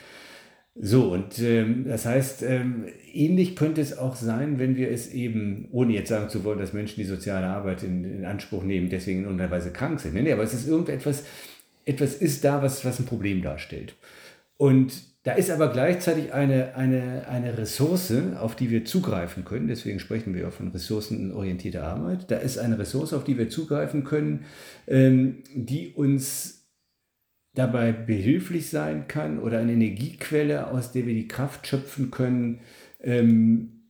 So, 0.76 1.14
und 1.14 1.38
ähm, 1.40 1.86
das 1.88 2.06
heißt, 2.06 2.42
ähm, 2.44 2.86
ähnlich 3.14 3.56
könnte 3.56 3.80
es 3.80 3.96
auch 3.96 4.16
sein, 4.16 4.58
wenn 4.58 4.76
wir 4.76 4.90
es 4.90 5.12
eben, 5.14 5.68
ohne 5.72 5.94
jetzt 5.94 6.10
sagen 6.10 6.30
zu 6.30 6.44
wollen, 6.44 6.58
dass 6.58 6.74
Menschen 6.74 6.96
die 6.96 7.08
soziale 7.08 7.46
Arbeit 7.46 7.84
in, 7.84 8.04
in 8.04 8.26
Anspruch 8.26 8.64
nehmen, 8.64 8.90
deswegen 8.90 9.20
in 9.20 9.26
irgendeiner 9.26 9.52
Weise 9.52 9.72
krank 9.72 10.00
sind. 10.00 10.16
Nee, 10.16 10.24
nee, 10.24 10.34
aber 10.34 10.42
es 10.42 10.54
ist 10.54 10.68
irgendetwas, 10.68 11.26
etwas 11.86 12.16
ist 12.16 12.44
da, 12.44 12.64
was, 12.64 12.84
was 12.86 13.00
ein 13.00 13.06
Problem 13.06 13.44
darstellt. 13.44 13.96
Und 14.58 14.94
da 15.24 15.34
ist 15.34 15.52
aber 15.52 15.70
gleichzeitig 15.72 16.34
eine, 16.34 16.76
eine, 16.76 17.28
eine 17.30 17.58
Ressource, 17.58 18.14
auf 18.40 18.56
die 18.56 18.72
wir 18.72 18.84
zugreifen 18.84 19.46
können. 19.46 19.68
Deswegen 19.68 20.00
sprechen 20.00 20.34
wir 20.34 20.48
auch 20.48 20.54
von 20.54 20.70
ressourcenorientierter 20.70 21.84
Arbeit. 21.84 22.30
Da 22.32 22.38
ist 22.38 22.58
eine 22.58 22.80
Ressource, 22.80 23.14
auf 23.14 23.24
die 23.24 23.38
wir 23.38 23.48
zugreifen 23.48 24.04
können, 24.04 24.46
ähm, 24.88 25.44
die 25.54 25.94
uns 25.94 26.63
dabei 27.54 27.92
behilflich 27.92 28.70
sein 28.70 29.08
kann 29.08 29.40
oder 29.40 29.60
eine 29.60 29.74
Energiequelle, 29.74 30.68
aus 30.68 30.92
der 30.92 31.06
wir 31.06 31.14
die 31.14 31.28
Kraft 31.28 31.68
schöpfen 31.68 32.10
können, 32.10 32.62
ähm, 33.00 33.84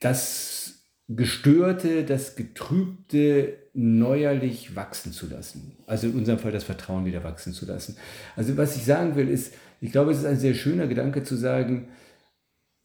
das 0.00 0.84
Gestörte, 1.08 2.04
das 2.04 2.36
Getrübte 2.36 3.58
neuerlich 3.74 4.74
wachsen 4.74 5.12
zu 5.12 5.28
lassen. 5.28 5.76
Also 5.86 6.06
in 6.06 6.14
unserem 6.14 6.38
Fall 6.38 6.52
das 6.52 6.64
Vertrauen 6.64 7.04
wieder 7.04 7.24
wachsen 7.24 7.52
zu 7.52 7.66
lassen. 7.66 7.96
Also 8.36 8.56
was 8.56 8.76
ich 8.76 8.84
sagen 8.84 9.16
will, 9.16 9.28
ist, 9.28 9.54
ich 9.80 9.92
glaube, 9.92 10.12
es 10.12 10.18
ist 10.18 10.24
ein 10.24 10.38
sehr 10.38 10.54
schöner 10.54 10.86
Gedanke 10.86 11.22
zu 11.24 11.36
sagen, 11.36 11.88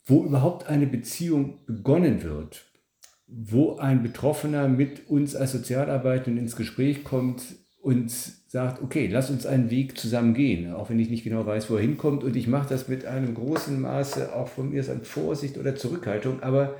wo 0.04 0.24
überhaupt 0.24 0.66
eine 0.66 0.86
Beziehung 0.86 1.64
begonnen 1.66 2.22
wird, 2.22 2.66
wo 3.26 3.76
ein 3.76 4.02
Betroffener 4.02 4.68
mit 4.68 5.08
uns 5.08 5.34
als 5.36 5.52
Sozialarbeitenden 5.52 6.44
ins 6.44 6.56
Gespräch 6.56 7.04
kommt, 7.04 7.42
und 7.82 8.10
sagt, 8.10 8.82
okay, 8.82 9.06
lass 9.06 9.30
uns 9.30 9.46
einen 9.46 9.70
Weg 9.70 9.96
zusammen 9.96 10.34
gehen, 10.34 10.72
auch 10.74 10.90
wenn 10.90 10.98
ich 10.98 11.08
nicht 11.08 11.24
genau 11.24 11.46
weiß, 11.46 11.70
wo 11.70 11.76
er 11.76 11.82
hinkommt. 11.82 12.24
Und 12.24 12.36
ich 12.36 12.46
mache 12.46 12.68
das 12.68 12.88
mit 12.88 13.06
einem 13.06 13.34
großen 13.34 13.80
Maße 13.80 14.34
auch 14.34 14.48
von 14.48 14.70
mir 14.70 14.88
an 14.90 15.04
Vorsicht 15.04 15.56
oder 15.56 15.76
Zurückhaltung, 15.76 16.42
aber 16.42 16.76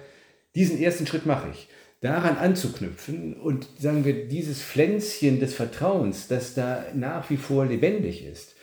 diesen 0.54 0.80
ersten 0.80 1.06
Schritt 1.06 1.26
mache 1.26 1.48
ich. 1.52 1.68
Daran 2.00 2.36
anzuknüpfen 2.36 3.34
und 3.34 3.68
sagen 3.78 4.04
wir, 4.04 4.26
dieses 4.26 4.62
Pflänzchen 4.62 5.38
des 5.38 5.54
Vertrauens, 5.54 6.28
das 6.28 6.54
da 6.54 6.84
nach 6.94 7.28
wie 7.28 7.36
vor 7.36 7.66
lebendig 7.66 8.24
ist, 8.24 8.54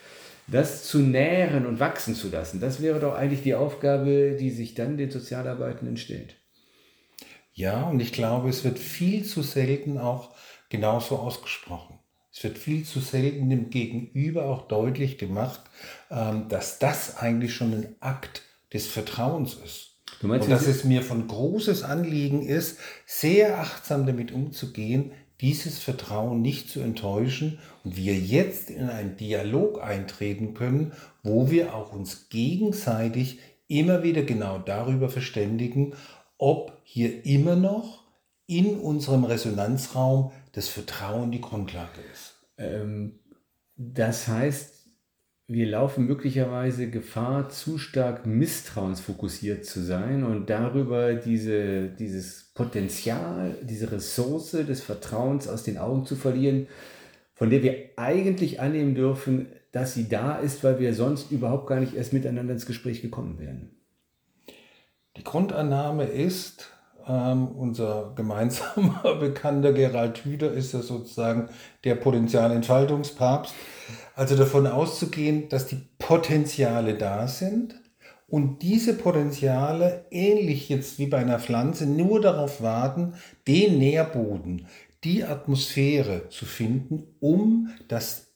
das 0.48 0.84
zu 0.84 0.98
nähren 0.98 1.66
und 1.66 1.78
wachsen 1.78 2.14
zu 2.14 2.30
lassen, 2.30 2.60
das 2.60 2.82
wäre 2.82 2.98
doch 2.98 3.14
eigentlich 3.14 3.42
die 3.42 3.54
Aufgabe, 3.54 4.36
die 4.38 4.50
sich 4.50 4.74
dann 4.74 4.96
den 4.96 5.10
Sozialarbeitenden 5.10 5.96
stellt. 5.96 6.36
Ja, 7.52 7.84
und 7.84 8.00
ich 8.00 8.12
glaube, 8.12 8.48
es 8.48 8.64
wird 8.64 8.78
viel 8.78 9.24
zu 9.24 9.42
selten 9.42 9.98
auch 9.98 10.34
genauso 10.68 11.16
ausgesprochen. 11.16 11.98
Es 12.38 12.44
wird 12.44 12.56
viel 12.56 12.84
zu 12.84 13.00
selten 13.00 13.50
dem 13.50 13.68
Gegenüber 13.68 14.44
auch 14.44 14.68
deutlich 14.68 15.18
gemacht, 15.18 15.60
ähm, 16.08 16.46
dass 16.48 16.78
das 16.78 17.16
eigentlich 17.16 17.52
schon 17.52 17.72
ein 17.72 17.96
Akt 17.98 18.42
des 18.72 18.86
Vertrauens 18.86 19.54
ist. 19.54 19.96
Du 20.20 20.28
meinst, 20.28 20.46
und 20.46 20.52
dass 20.52 20.68
es 20.68 20.84
mir 20.84 21.02
von 21.02 21.26
großes 21.26 21.82
Anliegen 21.82 22.46
ist, 22.46 22.78
sehr 23.06 23.58
achtsam 23.58 24.06
damit 24.06 24.30
umzugehen, 24.30 25.10
dieses 25.40 25.80
Vertrauen 25.80 26.40
nicht 26.40 26.70
zu 26.70 26.78
enttäuschen 26.78 27.58
und 27.82 27.96
wir 27.96 28.14
jetzt 28.14 28.70
in 28.70 28.88
einen 28.88 29.16
Dialog 29.16 29.82
eintreten 29.82 30.54
können, 30.54 30.92
wo 31.24 31.50
wir 31.50 31.74
auch 31.74 31.92
uns 31.92 32.28
gegenseitig 32.28 33.40
immer 33.66 34.04
wieder 34.04 34.22
genau 34.22 34.60
darüber 34.60 35.08
verständigen, 35.08 35.94
ob 36.38 36.78
hier 36.84 37.26
immer 37.26 37.56
noch 37.56 38.04
in 38.46 38.78
unserem 38.78 39.24
Resonanzraum 39.24 40.30
das 40.58 40.68
Vertrauen 40.68 41.30
die 41.30 41.40
Grundlage 41.40 42.00
ist. 42.12 42.34
Ähm, 42.58 43.20
das 43.76 44.26
heißt, 44.26 44.74
wir 45.46 45.66
laufen 45.66 46.06
möglicherweise 46.06 46.90
Gefahr, 46.90 47.48
zu 47.48 47.78
stark 47.78 48.26
misstrauensfokussiert 48.26 49.64
zu 49.64 49.80
sein 49.80 50.24
und 50.24 50.50
darüber 50.50 51.14
diese, 51.14 51.88
dieses 51.88 52.50
Potenzial, 52.54 53.56
diese 53.62 53.92
Ressource 53.92 54.50
des 54.50 54.82
Vertrauens 54.82 55.46
aus 55.46 55.62
den 55.62 55.78
Augen 55.78 56.04
zu 56.04 56.16
verlieren, 56.16 56.66
von 57.34 57.50
der 57.50 57.62
wir 57.62 57.90
eigentlich 57.96 58.58
annehmen 58.58 58.96
dürfen, 58.96 59.46
dass 59.70 59.94
sie 59.94 60.08
da 60.08 60.38
ist, 60.38 60.64
weil 60.64 60.80
wir 60.80 60.92
sonst 60.92 61.30
überhaupt 61.30 61.68
gar 61.68 61.78
nicht 61.78 61.94
erst 61.94 62.12
miteinander 62.12 62.54
ins 62.54 62.66
Gespräch 62.66 63.00
gekommen 63.00 63.38
wären. 63.38 63.70
Die 65.16 65.24
Grundannahme 65.24 66.04
ist, 66.04 66.72
ähm, 67.08 67.48
unser 67.48 68.12
gemeinsamer 68.14 69.16
Bekannter 69.20 69.72
Gerald 69.72 70.18
Hüder 70.24 70.52
ist 70.52 70.72
ja 70.72 70.80
sozusagen 70.80 71.48
der 71.84 71.94
Potenzialentfaltungspapst. 71.94 73.54
Also 74.14 74.36
davon 74.36 74.66
auszugehen, 74.66 75.48
dass 75.48 75.66
die 75.66 75.80
Potenziale 75.98 76.94
da 76.94 77.28
sind 77.28 77.80
und 78.26 78.62
diese 78.62 78.94
Potenziale, 78.94 80.04
ähnlich 80.10 80.68
jetzt 80.68 80.98
wie 80.98 81.06
bei 81.06 81.18
einer 81.18 81.38
Pflanze, 81.38 81.86
nur 81.86 82.20
darauf 82.20 82.60
warten, 82.60 83.14
den 83.46 83.78
Nährboden, 83.78 84.66
die 85.02 85.24
Atmosphäre 85.24 86.28
zu 86.28 86.44
finden, 86.44 87.04
um 87.20 87.70
das 87.88 88.34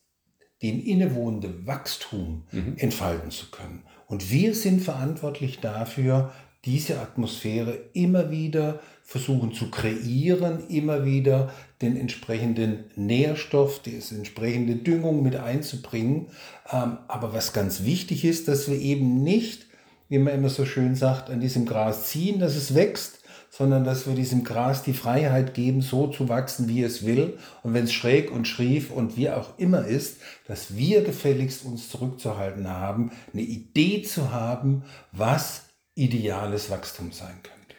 dem 0.62 0.80
innewohnende 0.82 1.66
Wachstum 1.66 2.44
mhm. 2.52 2.74
entfalten 2.78 3.30
zu 3.30 3.50
können. 3.50 3.82
Und 4.06 4.30
wir 4.30 4.54
sind 4.54 4.80
verantwortlich 4.80 5.60
dafür, 5.60 6.32
diese 6.64 7.00
Atmosphäre 7.00 7.78
immer 7.92 8.30
wieder 8.30 8.80
versuchen 9.02 9.52
zu 9.52 9.70
kreieren, 9.70 10.68
immer 10.68 11.04
wieder 11.04 11.52
den 11.80 11.96
entsprechenden 11.96 12.84
Nährstoff, 12.94 13.80
die 13.80 14.00
entsprechende 14.14 14.76
Düngung 14.76 15.22
mit 15.22 15.36
einzubringen. 15.36 16.28
Ähm, 16.70 16.98
aber 17.08 17.32
was 17.32 17.52
ganz 17.52 17.84
wichtig 17.84 18.24
ist, 18.24 18.46
dass 18.46 18.70
wir 18.70 18.78
eben 18.78 19.22
nicht, 19.22 19.66
wie 20.08 20.18
man 20.18 20.34
immer 20.34 20.50
so 20.50 20.64
schön 20.64 20.94
sagt, 20.94 21.30
an 21.30 21.40
diesem 21.40 21.66
Gras 21.66 22.06
ziehen, 22.08 22.38
dass 22.38 22.54
es 22.54 22.74
wächst, 22.74 23.18
sondern 23.50 23.84
dass 23.84 24.06
wir 24.06 24.14
diesem 24.14 24.44
Gras 24.44 24.82
die 24.82 24.94
Freiheit 24.94 25.52
geben, 25.52 25.82
so 25.82 26.06
zu 26.06 26.28
wachsen, 26.30 26.68
wie 26.68 26.82
es 26.82 27.04
will. 27.04 27.38
Und 27.62 27.74
wenn 27.74 27.84
es 27.84 27.92
schräg 27.92 28.30
und 28.30 28.48
schrief 28.48 28.90
und 28.90 29.16
wie 29.18 29.28
auch 29.28 29.58
immer 29.58 29.84
ist, 29.84 30.20
dass 30.46 30.76
wir 30.76 31.02
gefälligst 31.02 31.66
uns 31.66 31.90
zurückzuhalten 31.90 32.68
haben, 32.68 33.10
eine 33.34 33.42
Idee 33.42 34.02
zu 34.02 34.32
haben, 34.32 34.84
was 35.10 35.64
ideales 35.94 36.70
Wachstum 36.70 37.12
sein 37.12 37.40
könnte. 37.42 37.76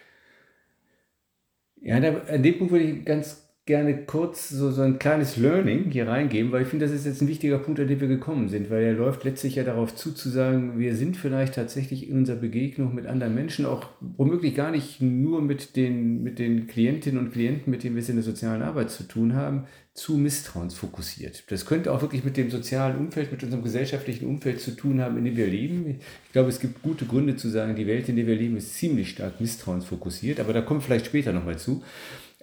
Ja, 1.82 2.00
da, 2.00 2.34
an 2.34 2.44
dem 2.44 2.58
Punkt 2.58 2.72
würde 2.72 2.86
ich 2.86 3.06
ganz 3.06 3.43
gerne 3.66 4.06
kurz 4.06 4.50
so, 4.50 4.72
so 4.72 4.82
ein 4.82 5.00
kleines 5.00 5.38
Learning 5.38 5.90
hier 5.90 6.08
reingeben, 6.08 6.52
weil 6.52 6.64
ich 6.64 6.68
finde, 6.68 6.86
das 6.86 6.94
ist 6.94 7.06
jetzt 7.06 7.22
ein 7.22 7.30
wichtiger 7.30 7.60
Punkt, 7.60 7.80
an 7.80 7.88
dem 7.88 8.02
wir 8.02 8.10
gekommen 8.10 8.50
sind, 8.50 8.70
weil 8.70 8.84
er 8.84 8.94
läuft 8.94 9.24
letztlich 9.24 9.56
ja 9.56 9.64
darauf 9.64 9.96
zu, 9.96 10.12
zu 10.12 10.28
sagen, 10.28 10.78
wir 10.80 10.98
sind 10.98 11.16
vielleicht 11.16 11.56
tatsächlich 11.56 12.10
in 12.10 12.18
unserer 12.18 12.36
Begegnung 12.36 12.94
mit 12.94 13.06
anderen 13.06 13.34
Menschen, 13.36 13.66
auch 13.66 13.88
womöglich 14.02 14.54
gar 14.56 14.70
nicht 14.70 15.02
nur 15.02 15.42
mit 15.42 15.78
den, 15.78 16.24
mit 16.24 16.40
den 16.40 16.68
Klientinnen 16.68 17.18
und 17.18 17.32
Klienten, 17.32 17.72
mit 17.72 17.86
denen 17.86 17.96
wir 17.96 18.02
es 18.02 18.10
in 18.10 18.16
der 18.16 18.26
sozialen 18.26 18.64
Arbeit 18.64 18.92
zu 18.92 19.04
tun 19.04 19.34
haben, 19.34 19.64
zu 19.94 20.18
misstrauensfokussiert. 20.18 21.44
Das 21.50 21.66
könnte 21.66 21.94
auch 21.94 22.02
wirklich 22.02 22.26
mit 22.26 22.36
dem 22.36 22.50
sozialen 22.50 22.98
Umfeld, 22.98 23.32
mit 23.32 23.44
unserem 23.44 23.64
gesellschaftlichen 23.64 24.28
Umfeld 24.28 24.60
zu 24.60 24.72
tun 24.72 25.00
haben, 25.00 25.18
in 25.18 25.26
dem 25.26 25.38
wir 25.38 25.48
leben. 25.48 26.00
Ich 26.26 26.32
glaube, 26.34 26.50
es 26.50 26.60
gibt 26.60 26.82
gute 26.82 27.06
Gründe 27.06 27.38
zu 27.38 27.48
sagen, 27.48 27.76
die 27.76 27.88
Welt, 27.88 28.10
in 28.10 28.18
der 28.18 28.28
wir 28.28 28.36
leben, 28.36 28.58
ist 28.58 28.74
ziemlich 28.74 29.12
stark 29.12 29.40
misstrauensfokussiert, 29.40 30.40
aber 30.42 30.52
da 30.52 30.62
kommen 30.62 30.82
wir 30.82 30.86
vielleicht 30.86 31.06
später 31.06 31.32
nochmal 31.32 31.60
zu. 31.60 31.84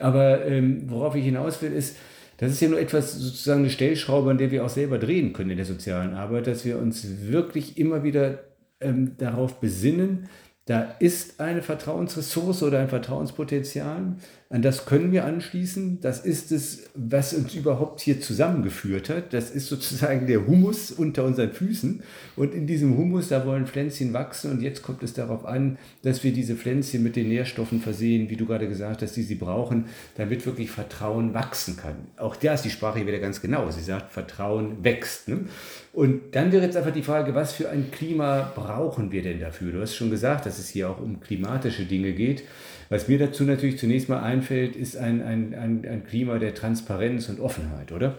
Aber 0.01 0.47
ähm, 0.47 0.85
worauf 0.87 1.15
ich 1.15 1.25
hinaus 1.25 1.63
will, 1.63 1.73
ist, 1.73 1.97
das 2.39 2.53
ist 2.53 2.61
ja 2.61 2.69
nur 2.69 2.81
etwas 2.81 3.15
sozusagen 3.15 3.61
eine 3.61 3.71
Stellschraube, 3.71 4.31
an 4.31 4.39
der 4.39 4.51
wir 4.51 4.65
auch 4.65 4.71
selber 4.71 4.99
drehen 4.99 5.33
können 5.33 5.51
in 5.51 5.57
der 5.59 5.67
sozialen 5.67 6.15
Arbeit, 6.15 6.47
dass 6.47 6.65
wir 6.65 6.79
uns 6.79 7.07
wirklich 7.29 7.77
immer 7.79 8.03
wieder 8.03 8.41
ähm, 8.81 9.17
darauf 9.19 9.61
besinnen, 9.61 10.29
da 10.65 10.95
ist 11.01 11.41
eine 11.41 11.63
Vertrauensressource 11.63 12.63
oder 12.63 12.79
ein 12.79 12.89
Vertrauenspotenzial, 12.89 14.15
an 14.53 14.63
das 14.63 14.85
können 14.85 15.13
wir 15.13 15.27
anschließen. 15.27 16.01
Das 16.01 16.25
ist 16.25 16.51
es, 16.51 16.91
was 16.97 17.33
uns 17.35 17.55
überhaupt 17.55 18.01
hier 18.01 18.21
zusammengeführt 18.21 19.09
hat. 19.09 19.33
Das 19.33 19.49
ist 19.53 19.69
sozusagen 19.69 20.27
der 20.27 20.45
Humus 20.45 20.91
unter 20.91 21.23
unseren 21.23 21.53
Füßen. 21.53 22.03
Und 22.35 22.53
in 22.53 22.67
diesem 22.67 22.97
Humus, 22.97 23.29
da 23.29 23.47
wollen 23.47 23.69
Pflänzchen 23.69 24.13
wachsen. 24.13 24.51
Und 24.51 24.61
jetzt 24.61 24.83
kommt 24.83 25.05
es 25.05 25.15
darauf 25.15 25.45
an, 25.45 25.79
dass 26.03 26.25
wir 26.25 26.33
diese 26.33 26.57
Pflänzchen 26.57 27.05
mit 27.05 27.15
den 27.15 27.29
Nährstoffen 27.29 27.81
versehen, 27.81 28.29
wie 28.29 28.35
du 28.35 28.45
gerade 28.45 28.67
gesagt 28.67 29.03
hast, 29.03 29.15
die 29.15 29.23
sie 29.23 29.37
brauchen, 29.37 29.85
damit 30.17 30.45
wirklich 30.45 30.73
Vertrauen 30.73 31.33
wachsen 31.33 31.77
kann. 31.77 31.95
Auch 32.17 32.35
da 32.35 32.55
ist 32.55 32.65
die 32.65 32.71
Sprache 32.71 33.07
wieder 33.07 33.21
ganz 33.21 33.41
genau. 33.41 33.71
Sie 33.71 33.85
sagt, 33.85 34.11
Vertrauen 34.11 34.83
wächst. 34.83 35.29
Ne? 35.29 35.45
Und 35.93 36.35
dann 36.35 36.51
wäre 36.51 36.65
jetzt 36.65 36.77
einfach 36.77 36.93
die 36.93 37.05
Frage, 37.05 37.37
was 37.37 37.53
für 37.53 37.71
ein 37.71 37.93
Klima 37.93 38.51
brauchen 38.57 39.13
wir 39.13 39.23
denn 39.23 39.39
dafür? 39.39 39.71
Du 39.71 39.81
hast 39.81 39.95
schon 39.95 40.11
gesagt, 40.11 40.45
dass 40.45 40.59
es 40.59 40.69
hier 40.69 40.91
auch 40.91 41.01
um 41.01 41.21
klimatische 41.21 41.85
Dinge 41.85 42.13
geht. 42.15 42.43
Was 42.91 43.07
mir 43.07 43.21
dazu 43.21 43.45
natürlich 43.45 43.79
zunächst 43.79 44.09
mal 44.09 44.21
einfällt, 44.21 44.75
ist 44.75 44.97
ein, 44.97 45.23
ein, 45.23 45.55
ein, 45.55 45.87
ein 45.89 46.05
Klima 46.05 46.39
der 46.39 46.55
Transparenz 46.55 47.29
und 47.29 47.41
Offenheit, 47.41 47.93
oder? 47.93 48.19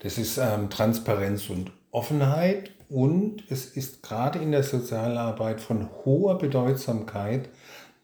Das 0.00 0.18
ist 0.18 0.36
ähm, 0.36 0.68
Transparenz 0.68 1.48
und 1.48 1.72
Offenheit 1.90 2.70
und 2.90 3.44
es 3.48 3.64
ist 3.64 4.02
gerade 4.02 4.38
in 4.38 4.52
der 4.52 4.62
Sozialarbeit 4.62 5.62
von 5.62 5.88
hoher 6.04 6.36
Bedeutsamkeit, 6.36 7.48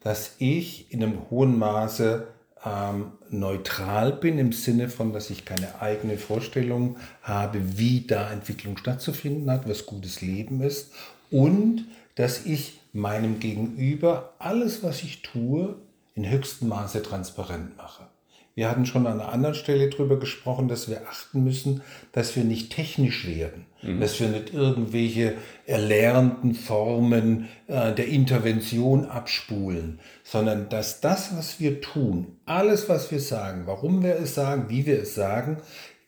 dass 0.01 0.35
ich 0.39 0.91
in 0.91 1.03
einem 1.03 1.29
hohen 1.29 1.57
Maße 1.57 2.27
ähm, 2.65 3.11
neutral 3.29 4.11
bin, 4.11 4.39
im 4.39 4.53
Sinne 4.53 4.89
von, 4.89 5.13
dass 5.13 5.29
ich 5.29 5.45
keine 5.45 5.81
eigene 5.81 6.17
Vorstellung 6.17 6.97
habe, 7.21 7.77
wie 7.77 8.07
da 8.07 8.31
Entwicklung 8.31 8.75
stattzufinden 8.77 9.51
hat, 9.51 9.69
was 9.69 9.85
gutes 9.85 10.21
Leben 10.21 10.61
ist 10.61 10.91
und 11.29 11.85
dass 12.15 12.45
ich 12.45 12.79
meinem 12.93 13.39
Gegenüber 13.39 14.33
alles, 14.39 14.83
was 14.83 15.03
ich 15.03 15.21
tue, 15.21 15.75
in 16.15 16.29
höchstem 16.29 16.69
Maße 16.69 17.01
transparent 17.01 17.75
mache. 17.77 18.07
Wir 18.55 18.69
hatten 18.69 18.85
schon 18.85 19.07
an 19.07 19.19
einer 19.19 19.31
anderen 19.31 19.55
Stelle 19.55 19.89
darüber 19.89 20.19
gesprochen, 20.19 20.67
dass 20.67 20.87
wir 20.87 21.07
achten 21.07 21.43
müssen, 21.43 21.81
dass 22.11 22.35
wir 22.35 22.43
nicht 22.43 22.71
technisch 22.71 23.25
werden, 23.25 23.65
mhm. 23.81 23.99
dass 23.99 24.19
wir 24.19 24.27
nicht 24.27 24.53
irgendwelche 24.53 25.33
erlernten 25.65 26.53
Formen 26.53 27.49
äh, 27.65 27.93
der 27.95 28.07
Intervention 28.07 29.05
abspulen, 29.05 29.99
sondern 30.23 30.69
dass 30.69 31.01
das, 31.01 31.35
was 31.35 31.59
wir 31.59 31.81
tun, 31.81 32.37
alles, 32.45 32.89
was 32.89 33.09
wir 33.09 33.19
sagen, 33.19 33.63
warum 33.65 34.03
wir 34.03 34.17
es 34.17 34.35
sagen, 34.35 34.65
wie 34.69 34.85
wir 34.85 35.01
es 35.01 35.15
sagen, 35.15 35.57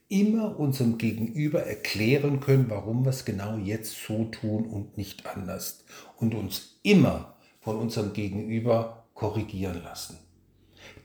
immer 0.08 0.60
unserem 0.60 0.98
Gegenüber 0.98 1.64
erklären 1.64 2.40
können, 2.40 2.70
warum 2.70 3.06
wir 3.06 3.10
es 3.10 3.26
genau 3.26 3.58
jetzt 3.58 4.06
so 4.06 4.26
tun 4.26 4.66
und 4.66 4.98
nicht 4.98 5.26
anders. 5.26 5.84
Und 6.18 6.36
uns 6.36 6.80
immer 6.84 7.36
von 7.60 7.78
unserem 7.78 8.14
Gegenüber 8.14 9.08
korrigieren 9.14 9.82
lassen. 9.84 10.20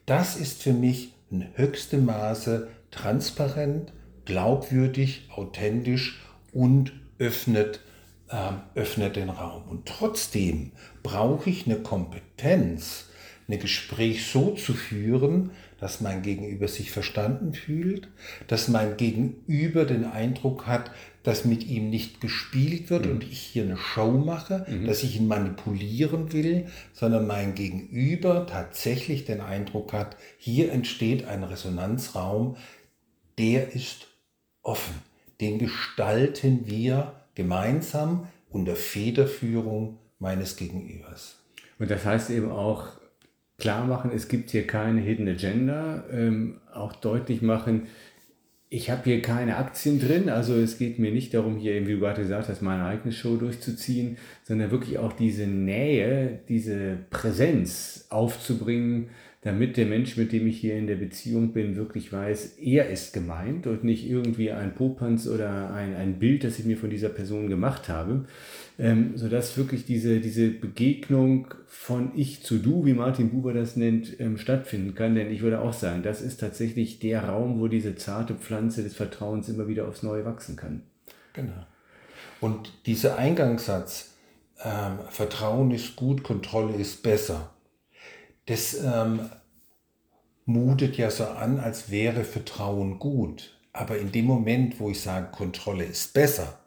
Das 0.06 0.36
ist 0.36 0.62
für 0.62 0.72
mich 0.72 1.14
in 1.30 1.46
höchstem 1.54 2.04
Maße 2.04 2.68
transparent, 2.90 3.92
glaubwürdig, 4.24 5.28
authentisch 5.34 6.20
und 6.52 6.92
öffnet, 7.18 7.80
äh, 8.28 8.52
öffnet 8.74 9.16
den 9.16 9.30
Raum. 9.30 9.68
Und 9.68 9.86
trotzdem 9.86 10.72
brauche 11.02 11.48
ich 11.48 11.66
eine 11.66 11.76
Kompetenz, 11.76 13.06
ein 13.48 13.58
Gespräch 13.58 14.26
so 14.26 14.50
zu 14.54 14.74
führen, 14.74 15.52
dass 15.80 16.00
mein 16.00 16.22
Gegenüber 16.22 16.68
sich 16.68 16.90
verstanden 16.90 17.54
fühlt, 17.54 18.08
dass 18.46 18.68
mein 18.68 18.96
Gegenüber 18.96 19.86
den 19.86 20.04
Eindruck 20.04 20.66
hat, 20.66 20.90
dass 21.22 21.44
mit 21.44 21.66
ihm 21.66 21.90
nicht 21.90 22.20
gespielt 22.20 22.90
wird 22.90 23.06
mhm. 23.06 23.12
und 23.12 23.24
ich 23.24 23.40
hier 23.40 23.64
eine 23.64 23.76
Show 23.76 24.12
mache, 24.12 24.66
mhm. 24.68 24.86
dass 24.86 25.02
ich 25.02 25.16
ihn 25.16 25.26
manipulieren 25.26 26.32
will, 26.32 26.66
sondern 26.92 27.26
mein 27.26 27.54
Gegenüber 27.54 28.46
tatsächlich 28.46 29.24
den 29.24 29.40
Eindruck 29.40 29.92
hat, 29.92 30.16
hier 30.38 30.70
entsteht 30.72 31.26
ein 31.26 31.42
Resonanzraum, 31.42 32.56
der 33.38 33.74
ist 33.74 34.06
offen. 34.62 34.94
Den 35.40 35.58
gestalten 35.58 36.66
wir 36.66 37.14
gemeinsam 37.34 38.28
unter 38.50 38.76
Federführung 38.76 39.98
meines 40.18 40.56
Gegenübers. 40.56 41.38
Und 41.78 41.90
das 41.90 42.04
heißt 42.04 42.28
eben 42.28 42.50
auch 42.50 42.99
klar 43.60 43.86
machen, 43.86 44.10
es 44.14 44.28
gibt 44.28 44.50
hier 44.50 44.66
keine 44.66 45.00
Hidden 45.00 45.28
Agenda, 45.28 46.04
ähm, 46.10 46.60
auch 46.72 46.94
deutlich 46.94 47.42
machen, 47.42 47.86
ich 48.72 48.88
habe 48.88 49.02
hier 49.02 49.20
keine 49.20 49.56
Aktien 49.56 49.98
drin, 49.98 50.28
also 50.28 50.54
es 50.54 50.78
geht 50.78 51.00
mir 51.00 51.10
nicht 51.10 51.34
darum, 51.34 51.56
hier, 51.56 51.86
wie 51.88 51.94
du 51.94 51.98
gerade 51.98 52.22
gesagt 52.22 52.48
hast, 52.48 52.62
meine 52.62 52.84
eigene 52.84 53.12
Show 53.12 53.36
durchzuziehen, 53.36 54.16
sondern 54.44 54.70
wirklich 54.70 54.96
auch 54.98 55.12
diese 55.12 55.48
Nähe, 55.48 56.38
diese 56.48 56.98
Präsenz 57.10 58.06
aufzubringen, 58.10 59.10
damit 59.42 59.78
der 59.78 59.86
Mensch, 59.86 60.18
mit 60.18 60.32
dem 60.32 60.46
ich 60.46 60.60
hier 60.60 60.76
in 60.76 60.86
der 60.86 60.96
Beziehung 60.96 61.52
bin, 61.52 61.74
wirklich 61.74 62.12
weiß, 62.12 62.58
er 62.58 62.90
ist 62.90 63.14
gemeint 63.14 63.66
und 63.66 63.84
nicht 63.84 64.08
irgendwie 64.08 64.50
ein 64.50 64.74
Popanz 64.74 65.26
oder 65.26 65.72
ein, 65.72 65.96
ein 65.96 66.18
Bild, 66.18 66.44
das 66.44 66.58
ich 66.58 66.66
mir 66.66 66.76
von 66.76 66.90
dieser 66.90 67.08
Person 67.08 67.48
gemacht 67.48 67.88
habe, 67.88 68.26
ähm, 68.78 69.16
sodass 69.16 69.56
wirklich 69.56 69.86
diese, 69.86 70.20
diese 70.20 70.50
Begegnung 70.50 71.54
von 71.66 72.12
Ich 72.16 72.42
zu 72.42 72.58
Du, 72.58 72.84
wie 72.84 72.92
Martin 72.92 73.30
Buber 73.30 73.54
das 73.54 73.76
nennt, 73.76 74.20
ähm, 74.20 74.36
stattfinden 74.36 74.94
kann. 74.94 75.14
Denn 75.14 75.30
ich 75.30 75.40
würde 75.40 75.62
auch 75.62 75.72
sagen, 75.72 76.02
das 76.02 76.20
ist 76.20 76.38
tatsächlich 76.38 76.98
der 76.98 77.24
Raum, 77.24 77.60
wo 77.60 77.68
diese 77.68 77.96
zarte 77.96 78.34
Pflanze 78.34 78.82
des 78.82 78.94
Vertrauens 78.94 79.48
immer 79.48 79.68
wieder 79.68 79.88
aufs 79.88 80.02
Neue 80.02 80.26
wachsen 80.26 80.56
kann. 80.56 80.82
Genau. 81.32 81.66
Und 82.42 82.72
dieser 82.84 83.16
Eingangssatz, 83.16 84.14
ähm, 84.62 84.98
Vertrauen 85.08 85.70
ist 85.70 85.96
gut, 85.96 86.22
Kontrolle 86.22 86.74
ist 86.74 87.02
besser, 87.02 87.50
das 88.50 88.74
ähm, 88.74 89.30
mutet 90.44 90.96
ja 90.96 91.08
so 91.10 91.24
an, 91.24 91.60
als 91.60 91.90
wäre 91.90 92.24
Vertrauen 92.24 92.98
gut. 92.98 93.56
Aber 93.72 93.96
in 93.98 94.10
dem 94.10 94.24
Moment, 94.24 94.80
wo 94.80 94.90
ich 94.90 95.00
sage, 95.00 95.28
Kontrolle 95.30 95.84
ist 95.84 96.12
besser, 96.12 96.58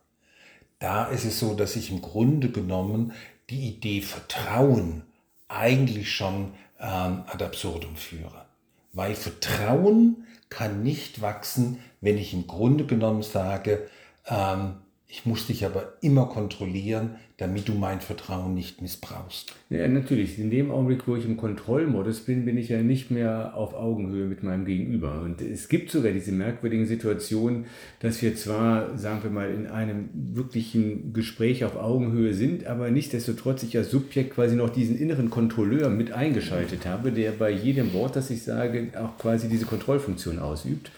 da 0.80 1.06
ist 1.06 1.26
es 1.26 1.40
so, 1.40 1.54
dass 1.54 1.76
ich 1.76 1.92
im 1.92 2.02
Grunde 2.02 2.50
genommen 2.50 3.12
die 3.50 3.68
Idee 3.68 4.02
Vertrauen 4.02 5.04
eigentlich 5.50 6.14
schon 6.14 6.54
ähm, 6.80 7.24
ad 7.28 7.44
absurdum 7.44 7.98
führe. 7.98 8.46
Weil 8.94 9.16
Vertrauen 9.16 10.26
kann 10.50 10.84
nicht 10.84 11.22
wachsen, 11.22 11.80
wenn 12.00 12.18
ich 12.18 12.34
im 12.34 12.48
Grunde 12.48 12.86
genommen 12.86 13.24
sage, 13.24 13.90
ähm, 14.28 14.76
ich 15.14 15.28
muss 15.28 15.46
dich 15.46 15.64
aber 15.64 15.94
immer 16.02 16.26
kontrollieren, 16.26 17.12
damit 17.38 17.68
du 17.68 17.74
mein 17.74 18.02
Vertrauen 18.02 18.56
nicht 18.56 18.82
missbrauchst. 18.82 19.54
Ja, 19.70 19.88
natürlich. 19.88 20.40
In 20.40 20.50
dem 20.50 20.72
Augenblick, 20.72 21.08
wo 21.08 21.16
ich 21.16 21.26
im 21.26 21.38
Kontrollmodus 21.38 22.22
bin, 22.22 22.46
bin 22.46 22.58
ich 22.58 22.70
ja 22.70 22.82
nicht 22.82 23.12
mehr 23.12 23.56
auf 23.56 23.76
Augenhöhe 23.76 24.26
mit 24.26 24.42
meinem 24.42 24.66
Gegenüber. 24.66 25.22
Und 25.22 25.40
es 25.40 25.70
gibt 25.70 25.92
sogar 25.92 26.12
diese 26.14 26.32
merkwürdigen 26.32 26.88
Situationen, 26.88 27.66
dass 28.00 28.24
wir 28.24 28.36
zwar, 28.36 28.98
sagen 28.98 29.22
wir 29.22 29.30
mal, 29.30 29.54
in 29.54 29.68
einem 29.68 30.10
wirklichen 30.14 31.14
Gespräch 31.14 31.64
auf 31.64 31.76
Augenhöhe 31.76 32.34
sind, 32.34 32.66
aber 32.66 32.90
nichtsdestotrotz 32.90 33.62
ich 33.62 33.78
als 33.78 33.92
Subjekt 33.92 34.34
quasi 34.34 34.56
noch 34.56 34.72
diesen 34.72 34.98
inneren 34.98 35.30
Kontrolleur 35.30 35.92
mit 35.92 36.12
eingeschaltet 36.12 36.88
habe, 36.88 37.12
der 37.12 37.34
bei 37.34 37.52
jedem 37.52 37.94
Wort, 37.94 38.16
das 38.16 38.32
ich 38.32 38.42
sage, 38.42 38.88
auch 39.00 39.20
quasi 39.20 39.48
diese 39.48 39.68
Kontrollfunktion 39.68 40.40
ausübt. 40.40 40.90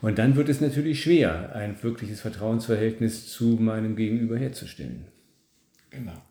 Und 0.00 0.18
dann 0.18 0.36
wird 0.36 0.48
es 0.48 0.60
natürlich 0.60 1.02
schwer, 1.02 1.54
ein 1.54 1.82
wirkliches 1.82 2.20
Vertrauensverhältnis 2.20 3.28
zu 3.28 3.56
meinem 3.60 3.96
Gegenüber 3.96 4.38
herzustellen. 4.38 5.06
Genau. 5.90 6.22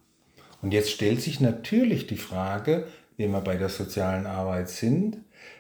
Und 0.62 0.74
jetzt 0.74 0.92
stellt 0.92 1.22
sich 1.22 1.40
natürlich 1.40 2.08
die 2.08 2.18
Frage, 2.18 2.88
wenn 3.18 3.32
wir 3.32 3.42
bei 3.42 3.58
der 3.58 3.70
sozialen 3.70 4.26
Arbeit 4.26 4.70
sind, 4.70 5.18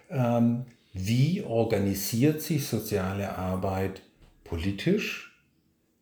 ähm, 0.10 0.66
wie 0.94 1.44
organisiert 1.44 2.42
sich 2.42 2.66
soziale 2.66 3.38
Arbeit 3.38 4.02
politisch? 4.44 5.38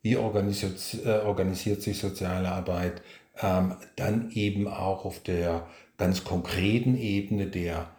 Wie 0.02 0.16
organisiert, 0.16 0.78
äh, 1.04 1.18
organisiert 1.18 1.82
sich 1.82 1.98
soziale 1.98 2.48
Arbeit 2.48 3.02
ähm, 3.42 3.74
dann 3.96 4.30
eben 4.30 4.68
auch 4.68 5.04
auf 5.04 5.22
der 5.22 5.66
ganz 5.98 6.24
konkreten 6.24 6.96
Ebene 6.96 7.46
der 7.46 7.90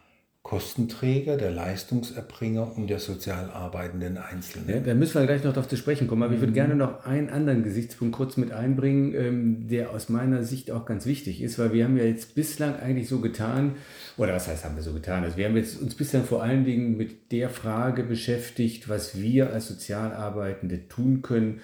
Kostenträger, 0.48 1.36
der 1.36 1.52
Leistungserbringer 1.52 2.78
und 2.78 2.90
der 2.90 3.00
sozial 3.00 3.50
arbeitenden 3.50 4.18
Einzelnen. 4.18 4.70
Ja, 4.70 4.80
da 4.80 4.94
müssen 4.94 5.20
wir 5.20 5.28
gleich 5.28 5.44
noch 5.44 5.52
darauf 5.52 5.68
zu 5.68 5.76
sprechen 5.76 6.08
kommen, 6.08 6.24
aber 6.24 6.36
ich 6.36 6.40
würde 6.40 6.52
mhm. 6.52 6.56
gerne 6.56 6.76
noch 6.78 7.06
einen 7.06 7.30
anderen 7.30 7.64
Gesichtspunkt 7.64 8.16
kurz 8.16 8.38
mit 8.38 8.54
einbringen, 8.54 9.14
ähm, 9.14 9.68
der 9.68 9.92
aus 9.92 10.08
meiner 10.08 10.44
Sicht 10.44 10.72
auch 10.72 10.86
ganz 10.86 11.06
wichtig 11.06 11.42
ist, 11.42 11.60
weil 11.60 11.74
wir 11.74 11.84
haben 11.84 11.98
ja 11.98 12.06
jetzt 12.06 12.34
bislang 12.34 12.78
eigentlich 12.78 13.10
so 13.10 13.20
getan, 13.20 13.74
oder 14.16 14.34
was 14.34 14.48
heißt 14.48 14.64
haben 14.64 14.78
wir 14.78 14.84
so 14.84 14.94
getan? 14.94 15.26
Also 15.26 15.36
wir 15.36 15.48
haben 15.48 15.58
jetzt 15.58 15.82
uns 15.82 15.96
bislang 15.96 16.24
vor 16.24 16.42
allen 16.42 16.64
Dingen 16.64 16.96
mit 16.96 17.34
der 17.34 17.50
Frage 17.50 18.04
beschäftigt, 18.04 18.88
was 18.88 19.20
wir 19.20 19.52
als 19.52 19.68
Sozialarbeitende 19.68 20.88
tun 20.88 21.24
können, 21.24 21.60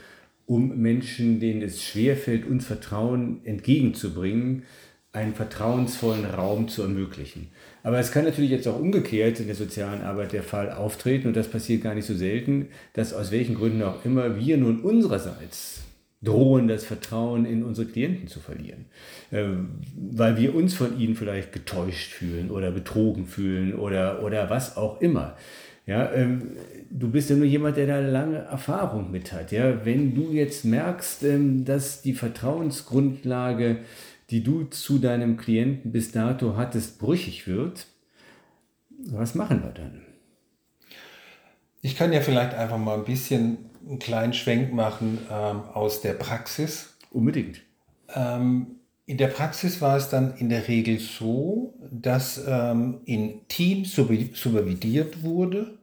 um 0.45 0.77
Menschen, 0.77 1.39
denen 1.39 1.61
es 1.61 1.81
schwerfällt, 1.81 2.45
uns 2.45 2.65
Vertrauen 2.65 3.39
entgegenzubringen, 3.45 4.63
einen 5.13 5.35
vertrauensvollen 5.35 6.25
Raum 6.25 6.67
zu 6.67 6.81
ermöglichen. 6.81 7.49
Aber 7.83 7.99
es 7.99 8.11
kann 8.11 8.25
natürlich 8.25 8.49
jetzt 8.49 8.67
auch 8.67 8.79
umgekehrt 8.79 9.39
in 9.39 9.45
der 9.45 9.55
sozialen 9.55 10.01
Arbeit 10.01 10.33
der 10.33 10.43
Fall 10.43 10.71
auftreten, 10.71 11.27
und 11.27 11.37
das 11.37 11.47
passiert 11.47 11.83
gar 11.83 11.93
nicht 11.93 12.07
so 12.07 12.15
selten, 12.15 12.69
dass 12.93 13.13
aus 13.13 13.31
welchen 13.31 13.55
Gründen 13.55 13.83
auch 13.83 14.03
immer 14.03 14.37
wir 14.37 14.57
nun 14.57 14.81
unsererseits 14.81 15.83
drohen, 16.23 16.67
das 16.67 16.85
Vertrauen 16.85 17.45
in 17.45 17.63
unsere 17.63 17.87
Klienten 17.87 18.27
zu 18.27 18.39
verlieren, 18.39 18.85
ähm, 19.31 19.81
weil 19.95 20.37
wir 20.37 20.55
uns 20.55 20.73
von 20.73 20.99
ihnen 20.99 21.15
vielleicht 21.15 21.51
getäuscht 21.51 22.13
fühlen 22.13 22.49
oder 22.49 22.71
betrogen 22.71 23.27
fühlen 23.27 23.75
oder, 23.75 24.23
oder 24.23 24.49
was 24.49 24.77
auch 24.77 24.99
immer. 25.01 25.35
Ja, 25.85 26.13
ähm, 26.13 26.53
du 26.89 27.09
bist 27.09 27.29
ja 27.29 27.35
nur 27.35 27.45
jemand, 27.45 27.75
der 27.75 27.87
da 27.87 27.99
lange 27.99 28.37
Erfahrung 28.37 29.11
mit 29.11 29.33
hat. 29.33 29.51
Ja, 29.51 29.85
wenn 29.85 30.15
du 30.15 30.31
jetzt 30.31 30.63
merkst, 30.63 31.23
ähm, 31.23 31.65
dass 31.65 32.01
die 32.01 32.13
Vertrauensgrundlage 32.13 33.79
die 34.33 34.43
du 34.43 34.63
zu 34.63 34.97
deinem 34.97 35.37
Klienten 35.37 35.91
bis 35.91 36.11
dato 36.11 36.57
hattest, 36.57 36.97
brüchig 36.97 37.47
wird, 37.47 37.85
was 39.05 39.35
machen 39.35 39.61
wir 39.61 39.69
dann? 39.69 40.01
Ich 41.83 41.95
kann 41.95 42.11
ja 42.11 42.19
vielleicht 42.19 42.55
einfach 42.55 42.79
mal 42.79 42.97
ein 42.97 43.05
bisschen 43.05 43.69
einen 43.87 43.99
kleinen 43.99 44.33
Schwenk 44.33 44.73
machen 44.73 45.19
ähm, 45.29 45.61
aus 45.73 46.01
der 46.01 46.13
Praxis. 46.13 46.97
Unbedingt. 47.11 47.61
Ähm, 48.15 48.79
in 49.05 49.19
der 49.19 49.27
Praxis 49.27 49.81
war 49.81 49.97
es 49.97 50.09
dann 50.09 50.35
in 50.37 50.49
der 50.49 50.67
Regel 50.67 50.97
so, 50.97 51.75
dass 51.91 52.41
ähm, 52.47 53.01
in 53.05 53.47
Teams 53.49 53.93
supervidiert 53.93 55.21
wurde 55.21 55.77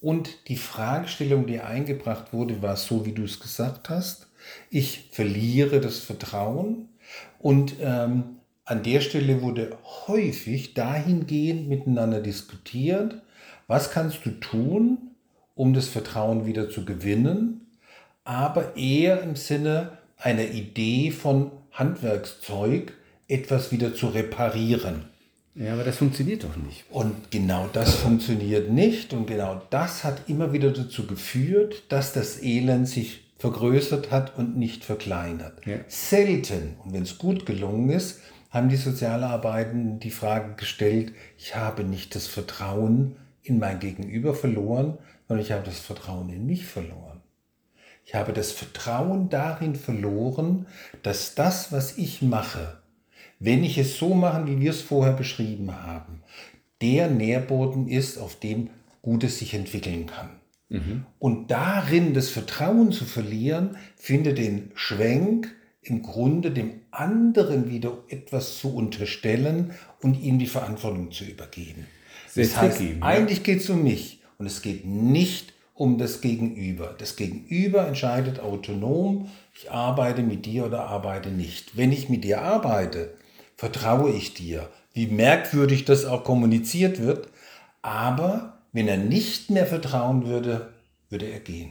und 0.00 0.46
die 0.46 0.56
Fragestellung, 0.58 1.46
die 1.46 1.58
eingebracht 1.58 2.32
wurde, 2.32 2.62
war 2.62 2.76
so, 2.76 3.04
wie 3.04 3.12
du 3.12 3.24
es 3.24 3.40
gesagt 3.40 3.88
hast. 3.88 4.28
Ich 4.70 5.08
verliere 5.10 5.80
das 5.80 5.98
Vertrauen 5.98 6.90
und 7.38 7.76
ähm, 7.80 8.36
an 8.64 8.82
der 8.82 9.00
Stelle 9.00 9.42
wurde 9.42 9.76
häufig 10.08 10.74
dahingehend 10.74 11.68
miteinander 11.68 12.20
diskutiert, 12.20 13.22
was 13.68 13.90
kannst 13.90 14.26
du 14.26 14.30
tun, 14.30 14.98
um 15.54 15.72
das 15.72 15.88
Vertrauen 15.88 16.46
wieder 16.46 16.68
zu 16.68 16.84
gewinnen, 16.84 17.66
aber 18.24 18.76
eher 18.76 19.22
im 19.22 19.36
Sinne 19.36 19.98
einer 20.18 20.50
Idee 20.50 21.10
von 21.12 21.52
Handwerkszeug, 21.72 22.92
etwas 23.28 23.70
wieder 23.70 23.94
zu 23.94 24.08
reparieren. 24.08 25.04
Ja, 25.54 25.72
aber 25.72 25.84
das 25.84 25.96
funktioniert 25.96 26.44
doch 26.44 26.56
nicht. 26.56 26.84
Und 26.90 27.30
genau 27.30 27.68
das 27.72 27.94
funktioniert 27.94 28.70
nicht 28.70 29.12
und 29.12 29.26
genau 29.26 29.62
das 29.70 30.04
hat 30.04 30.28
immer 30.28 30.52
wieder 30.52 30.70
dazu 30.70 31.06
geführt, 31.06 31.84
dass 31.88 32.12
das 32.12 32.42
Elend 32.42 32.88
sich 32.88 33.25
vergrößert 33.38 34.10
hat 34.10 34.36
und 34.38 34.56
nicht 34.56 34.84
verkleinert. 34.84 35.64
Ja. 35.66 35.78
Selten, 35.88 36.76
und 36.84 36.92
wenn 36.92 37.02
es 37.02 37.18
gut 37.18 37.46
gelungen 37.46 37.90
ist, 37.90 38.20
haben 38.50 38.68
die 38.68 38.76
Sozialarbeitenden 38.76 40.00
die 40.00 40.10
Frage 40.10 40.54
gestellt, 40.54 41.12
ich 41.36 41.56
habe 41.56 41.84
nicht 41.84 42.14
das 42.14 42.26
Vertrauen 42.26 43.16
in 43.42 43.58
mein 43.58 43.78
Gegenüber 43.78 44.34
verloren, 44.34 44.98
sondern 45.28 45.44
ich 45.44 45.52
habe 45.52 45.64
das 45.64 45.78
Vertrauen 45.78 46.30
in 46.30 46.46
mich 46.46 46.64
verloren. 46.66 47.20
Ich 48.04 48.14
habe 48.14 48.32
das 48.32 48.52
Vertrauen 48.52 49.28
darin 49.28 49.74
verloren, 49.74 50.66
dass 51.02 51.34
das, 51.34 51.72
was 51.72 51.98
ich 51.98 52.22
mache, 52.22 52.78
wenn 53.38 53.64
ich 53.64 53.78
es 53.78 53.98
so 53.98 54.14
mache, 54.14 54.46
wie 54.46 54.60
wir 54.60 54.70
es 54.70 54.80
vorher 54.80 55.12
beschrieben 55.12 55.74
haben, 55.82 56.22
der 56.80 57.10
Nährboden 57.10 57.88
ist, 57.88 58.16
auf 58.18 58.38
dem 58.38 58.70
Gutes 59.02 59.38
sich 59.38 59.54
entwickeln 59.54 60.06
kann. 60.06 60.35
Mhm. 60.68 61.04
Und 61.18 61.50
darin 61.50 62.14
das 62.14 62.28
Vertrauen 62.28 62.92
zu 62.92 63.04
verlieren, 63.04 63.76
findet 63.96 64.38
den 64.38 64.72
Schwenk 64.74 65.54
im 65.82 66.02
Grunde 66.02 66.50
dem 66.50 66.80
anderen 66.90 67.70
wieder 67.70 67.98
etwas 68.08 68.58
zu 68.58 68.74
unterstellen 68.74 69.72
und 70.02 70.20
ihm 70.20 70.38
die 70.38 70.46
Verantwortung 70.46 71.12
zu 71.12 71.24
übergeben. 71.24 71.86
Sehr 72.28 72.44
das 72.44 72.56
heißt, 72.60 72.78
tricky, 72.78 72.96
eigentlich 73.00 73.44
geht 73.44 73.60
es 73.60 73.70
um 73.70 73.84
mich 73.84 74.20
und 74.38 74.46
es 74.46 74.62
geht 74.62 74.84
nicht 74.84 75.54
um 75.74 75.98
das 75.98 76.20
Gegenüber. 76.20 76.94
Das 76.98 77.16
Gegenüber 77.16 77.86
entscheidet 77.86 78.40
autonom, 78.40 79.30
ich 79.54 79.70
arbeite 79.70 80.22
mit 80.22 80.46
dir 80.46 80.66
oder 80.66 80.86
arbeite 80.86 81.30
nicht. 81.30 81.76
Wenn 81.76 81.92
ich 81.92 82.08
mit 82.08 82.24
dir 82.24 82.42
arbeite, 82.42 83.14
vertraue 83.56 84.10
ich 84.10 84.34
dir, 84.34 84.68
wie 84.92 85.06
merkwürdig 85.06 85.84
das 85.84 86.04
auch 86.04 86.24
kommuniziert 86.24 87.00
wird, 87.00 87.28
aber 87.82 88.55
wenn 88.76 88.88
er 88.88 88.98
nicht 88.98 89.48
mehr 89.48 89.64
vertrauen 89.64 90.26
würde, 90.26 90.68
würde 91.08 91.24
er 91.24 91.40
gehen. 91.40 91.70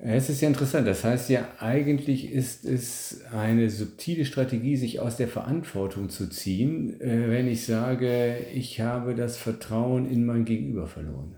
Es 0.00 0.28
ist 0.28 0.40
ja 0.40 0.48
interessant. 0.48 0.88
Das 0.88 1.04
heißt 1.04 1.30
ja, 1.30 1.46
eigentlich 1.60 2.32
ist 2.32 2.64
es 2.64 3.20
eine 3.32 3.70
subtile 3.70 4.24
Strategie, 4.24 4.76
sich 4.76 4.98
aus 4.98 5.16
der 5.16 5.28
Verantwortung 5.28 6.10
zu 6.10 6.28
ziehen, 6.28 7.00
äh, 7.00 7.30
wenn 7.30 7.46
ich 7.46 7.64
sage, 7.64 8.38
ich 8.52 8.80
habe 8.80 9.14
das 9.14 9.36
Vertrauen 9.36 10.10
in 10.10 10.26
mein 10.26 10.44
Gegenüber 10.44 10.88
verloren. 10.88 11.36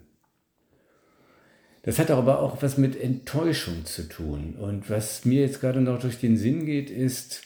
Das 1.82 1.98
hat 1.98 2.10
aber 2.10 2.40
auch 2.40 2.62
was 2.62 2.78
mit 2.78 2.98
Enttäuschung 2.98 3.84
zu 3.84 4.08
tun. 4.08 4.56
Und 4.58 4.88
was 4.88 5.26
mir 5.26 5.42
jetzt 5.42 5.60
gerade 5.60 5.82
noch 5.82 6.00
durch 6.00 6.18
den 6.18 6.38
Sinn 6.38 6.64
geht, 6.64 6.88
ist, 6.88 7.42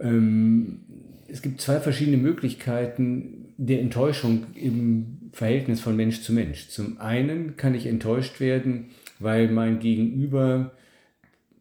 ähm, 0.00 0.86
es 1.28 1.42
gibt 1.42 1.60
zwei 1.60 1.80
verschiedene 1.80 2.16
Möglichkeiten 2.16 3.52
der 3.58 3.80
Enttäuschung 3.80 4.46
im 4.54 5.15
Verhältnis 5.36 5.82
von 5.82 5.94
Mensch 5.94 6.22
zu 6.22 6.32
Mensch. 6.32 6.68
Zum 6.68 6.98
einen 6.98 7.58
kann 7.58 7.74
ich 7.74 7.86
enttäuscht 7.86 8.40
werden, 8.40 8.86
weil 9.18 9.48
mein 9.48 9.80
Gegenüber 9.80 10.72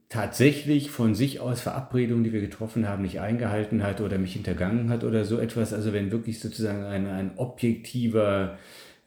tatsächlich 0.08 0.92
von 0.92 1.14
sich 1.14 1.42
aus 1.42 1.60
Verabredungen, 1.60 2.24
die 2.24 2.32
wir 2.32 2.40
getroffen 2.40 2.88
haben, 2.88 3.02
nicht 3.02 3.20
eingehalten 3.20 3.84
hat 3.84 4.00
oder 4.00 4.18
mich 4.18 4.32
hintergangen 4.32 4.90
hat 4.90 5.04
oder 5.04 5.26
so 5.26 5.40
etwas. 5.40 5.74
Also 5.74 5.92
wenn 5.92 6.10
wirklich 6.10 6.40
sozusagen 6.40 6.86
ein, 6.86 7.06
ein 7.06 7.32
objektiver 7.36 8.58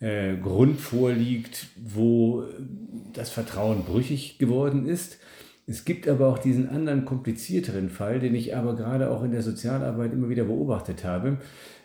äh, 0.01 0.37
Grund 0.37 0.79
vorliegt, 0.79 1.69
wo 1.83 2.45
das 3.15 3.31
Vertrauen 3.31 3.85
brüchig 3.85 4.37
geworden 4.37 4.87
ist. 4.87 5.19
Es 5.67 5.87
gibt 5.87 6.07
aber 6.09 6.29
auch 6.29 6.39
diesen 6.39 6.69
anderen 6.69 7.07
komplizierteren 7.07 7.89
Fall, 7.89 8.21
den 8.21 8.35
ich 8.35 8.55
aber 8.55 8.77
gerade 8.77 9.11
auch 9.11 9.25
in 9.25 9.33
der 9.33 9.43
Sozialarbeit 9.43 10.13
immer 10.13 10.29
wieder 10.29 10.45
beobachtet 10.45 11.05
habe. 11.05 11.39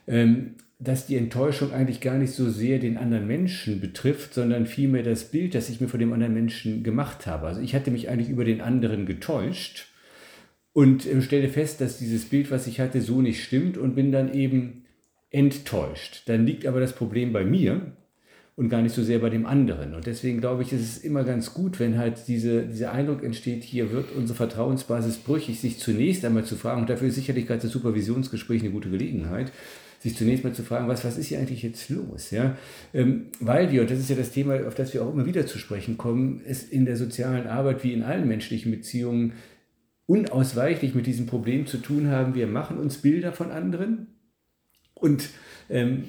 Ähm, 0.05 0.55
dass 0.79 1.05
die 1.05 1.17
Enttäuschung 1.17 1.71
eigentlich 1.71 2.01
gar 2.01 2.17
nicht 2.17 2.33
so 2.33 2.49
sehr 2.49 2.79
den 2.79 2.97
anderen 2.97 3.27
Menschen 3.27 3.79
betrifft, 3.79 4.33
sondern 4.33 4.65
vielmehr 4.65 5.03
das 5.03 5.25
Bild, 5.25 5.55
das 5.55 5.69
ich 5.69 5.79
mir 5.79 5.87
von 5.87 5.99
dem 5.99 6.13
anderen 6.13 6.33
Menschen 6.33 6.83
gemacht 6.83 7.25
habe. 7.25 7.47
Also 7.47 7.61
ich 7.61 7.73
hatte 7.75 7.91
mich 7.91 8.09
eigentlich 8.09 8.29
über 8.29 8.43
den 8.43 8.61
anderen 8.61 9.05
getäuscht 9.05 9.87
und 10.73 11.05
äh, 11.05 11.21
stelle 11.21 11.49
fest, 11.49 11.79
dass 11.79 11.99
dieses 11.99 12.25
Bild, 12.25 12.51
was 12.51 12.67
ich 12.67 12.79
hatte, 12.79 13.01
so 13.01 13.21
nicht 13.21 13.43
stimmt 13.43 13.77
und 13.77 13.95
bin 13.95 14.11
dann 14.11 14.33
eben 14.33 14.83
enttäuscht. 15.29 16.23
Dann 16.25 16.45
liegt 16.45 16.65
aber 16.65 16.79
das 16.79 16.93
Problem 16.93 17.31
bei 17.31 17.45
mir 17.45 17.93
und 18.55 18.69
gar 18.69 18.81
nicht 18.81 18.93
so 18.93 19.03
sehr 19.03 19.19
bei 19.19 19.29
dem 19.29 19.45
anderen. 19.45 19.95
Und 19.95 20.05
deswegen 20.05 20.39
glaube 20.39 20.61
ich, 20.61 20.73
ist 20.73 20.81
es 20.81 20.97
immer 20.99 21.23
ganz 21.23 21.53
gut, 21.53 21.79
wenn 21.79 21.97
halt 21.97 22.27
diese, 22.27 22.63
dieser 22.63 22.91
Eindruck 22.91 23.23
entsteht, 23.23 23.63
hier 23.63 23.91
wird 23.91 24.11
unsere 24.15 24.37
Vertrauensbasis 24.37 25.17
brüchig, 25.17 25.59
sich 25.59 25.79
zunächst 25.79 26.23
einmal 26.23 26.43
zu 26.45 26.55
fragen, 26.55 26.81
und 26.81 26.89
dafür 26.89 27.07
ist 27.07 27.15
sicherlich 27.15 27.47
gerade 27.47 27.61
das 27.61 27.71
Supervisionsgespräch 27.71 28.61
eine 28.61 28.71
gute 28.71 28.89
Gelegenheit, 28.89 29.51
sich 30.03 30.17
zunächst 30.17 30.43
mal 30.43 30.53
zu 30.53 30.63
fragen, 30.63 30.89
was, 30.89 31.05
was 31.05 31.17
ist 31.17 31.27
hier 31.27 31.39
eigentlich 31.39 31.63
jetzt 31.63 31.89
los? 31.89 32.31
Ja? 32.31 32.57
Ähm, 32.93 33.27
weil 33.39 33.71
wir, 33.71 33.81
und 33.81 33.89
das 33.89 33.99
ist 33.99 34.09
ja 34.09 34.17
das 34.17 34.31
Thema, 34.31 34.67
auf 34.67 34.75
das 34.75 34.93
wir 34.93 35.01
auch 35.01 35.13
immer 35.13 35.25
wieder 35.25 35.47
zu 35.47 35.57
sprechen 35.57 35.97
kommen, 35.97 36.41
es 36.45 36.63
in 36.63 36.83
der 36.83 36.97
sozialen 36.97 37.47
Arbeit 37.47 37.85
wie 37.85 37.93
in 37.93 38.03
allen 38.03 38.27
menschlichen 38.27 38.69
Beziehungen 38.69 39.31
unausweichlich 40.05 40.93
mit 40.93 41.07
diesem 41.07 41.25
Problem 41.25 41.67
zu 41.67 41.77
tun 41.77 42.09
haben. 42.09 42.35
Wir 42.35 42.47
machen 42.47 42.77
uns 42.77 42.97
Bilder 42.97 43.31
von 43.31 43.49
anderen 43.49 44.07
und 44.93 45.29
ähm, 45.69 46.03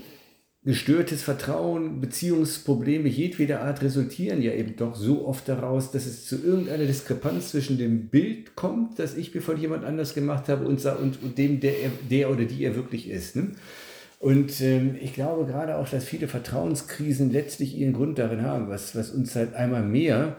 gestörtes 0.65 1.23
Vertrauen, 1.23 2.01
Beziehungsprobleme 2.01 3.09
jedweder 3.09 3.61
Art 3.61 3.81
resultieren 3.83 4.43
ja 4.43 4.53
eben 4.55 4.75
doch 4.75 4.97
so 4.97 5.25
oft 5.25 5.49
daraus, 5.49 5.93
dass 5.93 6.07
es 6.07 6.27
zu 6.27 6.43
irgendeiner 6.43 6.87
Diskrepanz 6.87 7.51
zwischen 7.51 7.79
dem 7.79 8.09
Bild 8.09 8.57
kommt, 8.57 8.99
das 8.99 9.17
ich 9.17 9.33
mir 9.33 9.41
von 9.41 9.61
jemand 9.61 9.85
anders 9.85 10.15
gemacht 10.15 10.49
habe 10.49 10.67
und, 10.67 10.85
und, 10.85 11.23
und 11.23 11.39
dem, 11.39 11.61
der, 11.61 11.75
der 12.11 12.31
oder 12.31 12.45
die 12.45 12.65
er 12.65 12.75
wirklich 12.75 13.09
ist. 13.09 13.37
Ne? 13.37 13.53
Und 14.25 14.59
ähm, 14.63 14.97
ich 15.03 15.13
glaube 15.13 15.45
gerade 15.45 15.77
auch, 15.77 15.87
dass 15.87 16.07
viele 16.07 16.29
Vertrauenskrisen 16.29 17.31
letztlich 17.31 17.77
ihren 17.77 17.93
Grund 17.93 18.19
darin 18.19 18.41
haben, 18.41 18.71
was, 18.71 18.97
was 18.97 19.11
uns 19.11 19.37
halt 19.37 19.53
einmal 19.53 19.83
mehr 19.83 20.39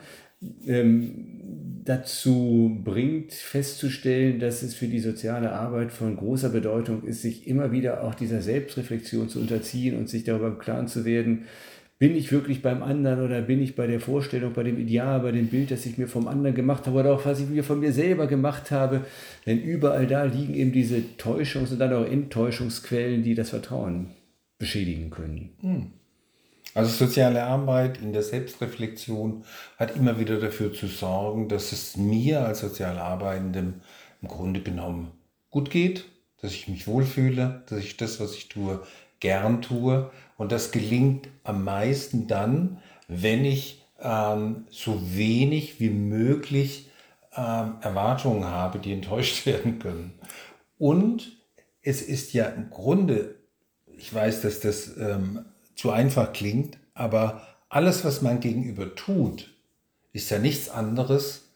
ähm, 0.65 1.83
dazu 1.83 2.81
bringt, 2.83 3.31
festzustellen, 3.33 4.39
dass 4.39 4.63
es 4.63 4.73
für 4.73 4.87
die 4.87 5.01
soziale 5.01 5.51
Arbeit 5.51 5.91
von 5.91 6.17
großer 6.17 6.49
Bedeutung 6.49 7.03
ist, 7.03 7.21
sich 7.21 7.45
immer 7.45 7.71
wieder 7.71 8.03
auch 8.03 8.15
dieser 8.15 8.41
Selbstreflexion 8.41 9.29
zu 9.29 9.39
unterziehen 9.39 9.95
und 9.95 10.09
sich 10.09 10.23
darüber 10.23 10.47
im 10.47 10.57
Klaren 10.57 10.87
zu 10.87 11.05
werden, 11.05 11.43
bin 11.97 12.15
ich 12.15 12.31
wirklich 12.31 12.61
beim 12.61 12.83
anderen 12.83 13.23
oder 13.23 13.41
bin 13.41 13.61
ich 13.61 13.75
bei 13.75 13.87
der 13.87 13.99
Vorstellung, 13.99 14.53
bei 14.53 14.63
dem 14.63 14.77
Ideal, 14.77 15.21
bei 15.21 15.31
dem 15.31 15.47
Bild, 15.47 15.71
das 15.71 15.85
ich 15.85 15.97
mir 15.97 16.07
vom 16.07 16.27
anderen 16.27 16.55
gemacht 16.55 16.87
habe 16.87 16.99
oder 16.99 17.13
auch 17.13 17.25
was 17.25 17.39
ich 17.39 17.47
mir 17.47 17.63
von 17.63 17.79
mir 17.79 17.93
selber 17.93 18.27
gemacht 18.27 18.71
habe. 18.71 19.05
Denn 19.45 19.61
überall 19.61 20.05
da 20.05 20.23
liegen 20.25 20.53
eben 20.55 20.73
diese 20.73 20.97
Täuschungs- 21.17 21.71
und 21.71 21.79
dann 21.79 21.93
auch 21.93 22.05
Enttäuschungsquellen, 22.05 23.23
die 23.23 23.35
das 23.35 23.51
Vertrauen 23.51 24.07
beschädigen 24.57 25.09
können. 25.09 25.51
Hm. 25.61 25.91
Also 26.73 27.05
soziale 27.05 27.43
Arbeit 27.43 28.01
in 28.01 28.11
der 28.11 28.21
Selbstreflexion 28.23 29.45
hat 29.77 29.95
immer 29.95 30.19
wieder 30.19 30.41
dafür 30.41 30.73
zu 30.73 30.87
sorgen, 30.87 31.47
dass 31.47 31.71
es 31.71 31.95
mir 31.95 32.45
als 32.45 32.59
Sozialarbeitendem 32.59 33.75
im 34.21 34.27
Grunde 34.27 34.59
genommen 34.59 35.11
gut 35.49 35.69
geht, 35.69 36.03
dass 36.41 36.51
ich 36.51 36.67
mich 36.67 36.85
wohlfühle, 36.85 37.63
dass 37.69 37.79
ich 37.79 37.95
das, 37.95 38.19
was 38.19 38.35
ich 38.35 38.49
tue, 38.49 38.81
gern 39.21 39.61
tue. 39.61 40.11
Und 40.37 40.51
das 40.51 40.71
gelingt 40.71 41.29
am 41.43 41.63
meisten 41.63 42.27
dann, 42.27 42.81
wenn 43.07 43.45
ich 43.45 43.85
ähm, 43.99 44.65
so 44.69 44.99
wenig 45.15 45.79
wie 45.79 45.89
möglich 45.89 46.89
ähm, 47.35 47.75
Erwartungen 47.81 48.45
habe, 48.45 48.79
die 48.79 48.93
enttäuscht 48.93 49.45
werden 49.45 49.79
können. 49.79 50.19
Und 50.77 51.31
es 51.81 52.01
ist 52.01 52.33
ja 52.33 52.45
im 52.45 52.69
Grunde, 52.69 53.35
ich 53.85 54.13
weiß, 54.13 54.41
dass 54.41 54.59
das 54.59 54.97
ähm, 54.97 55.45
zu 55.75 55.91
einfach 55.91 56.33
klingt, 56.33 56.77
aber 56.93 57.41
alles, 57.69 58.03
was 58.03 58.21
man 58.21 58.39
gegenüber 58.39 58.95
tut, 58.95 59.53
ist 60.13 60.29
ja 60.29 60.39
nichts 60.39 60.69
anderes 60.69 61.49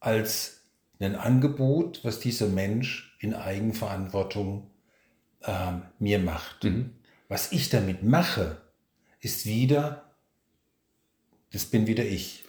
als 0.00 0.62
ein 0.98 1.16
Angebot, 1.16 2.00
was 2.04 2.20
dieser 2.20 2.48
Mensch 2.48 3.16
in 3.20 3.34
Eigenverantwortung 3.34 4.70
äh, 5.42 5.72
mir 5.98 6.18
macht. 6.18 6.64
Mhm. 6.64 6.90
Was 7.32 7.50
ich 7.50 7.70
damit 7.70 8.02
mache, 8.02 8.58
ist 9.20 9.46
wieder, 9.46 10.02
das 11.50 11.64
bin 11.64 11.86
wieder 11.86 12.04
ich. 12.04 12.44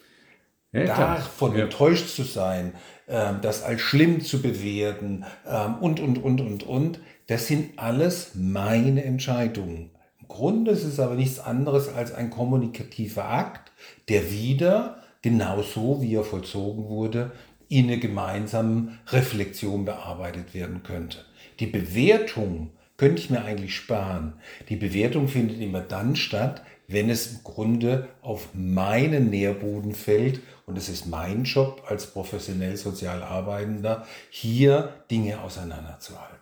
Ja, 0.73 0.83
Davon 0.83 1.55
ja. 1.55 1.63
enttäuscht 1.63 2.09
zu 2.09 2.23
sein, 2.23 2.73
äh, 3.07 3.31
das 3.41 3.63
als 3.63 3.79
schlimm 3.79 4.19
zu 4.19 4.41
bewerten 4.41 5.23
äh, 5.45 5.67
und, 5.79 6.01
und, 6.01 6.17
und, 6.17 6.41
und, 6.41 6.63
und, 6.63 6.99
das 7.27 7.47
sind 7.47 7.79
alles 7.79 8.31
meine 8.33 9.05
Entscheidungen. 9.05 9.91
Grunde 10.27 10.71
ist 10.71 10.83
es 10.83 10.99
aber 10.99 11.15
nichts 11.15 11.39
anderes 11.39 11.87
als 11.87 12.13
ein 12.13 12.29
kommunikativer 12.29 13.29
Akt, 13.29 13.71
der 14.09 14.31
wieder, 14.31 14.97
genauso 15.21 16.01
wie 16.01 16.15
er 16.15 16.25
vollzogen 16.25 16.89
wurde, 16.89 17.31
in 17.69 17.89
einer 17.89 18.01
gemeinsamen 18.01 18.99
Reflexion 19.07 19.85
bearbeitet 19.85 20.53
werden 20.53 20.83
könnte. 20.83 21.19
Die 21.61 21.67
Bewertung 21.67 22.71
könnte 22.97 23.21
ich 23.21 23.29
mir 23.29 23.43
eigentlich 23.43 23.75
sparen. 23.75 24.33
Die 24.69 24.75
Bewertung 24.75 25.27
findet 25.27 25.59
immer 25.59 25.81
dann 25.81 26.15
statt, 26.15 26.63
wenn 26.87 27.09
es 27.09 27.31
im 27.31 27.43
Grunde 27.43 28.09
auf 28.21 28.49
meinen 28.53 29.29
Nährboden 29.29 29.93
fällt 29.93 30.41
und 30.65 30.77
es 30.77 30.89
ist 30.89 31.07
mein 31.07 31.43
Job 31.43 31.83
als 31.87 32.07
professionell 32.07 32.77
sozial 32.77 33.23
Arbeitender, 33.23 34.05
hier 34.29 35.05
Dinge 35.09 35.41
auseinanderzuhalten. 35.41 36.37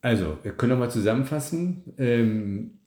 Also, 0.00 0.38
wir 0.42 0.52
können 0.52 0.72
nochmal 0.72 0.90
zusammenfassen. 0.90 1.94
Ähm, 1.96 2.81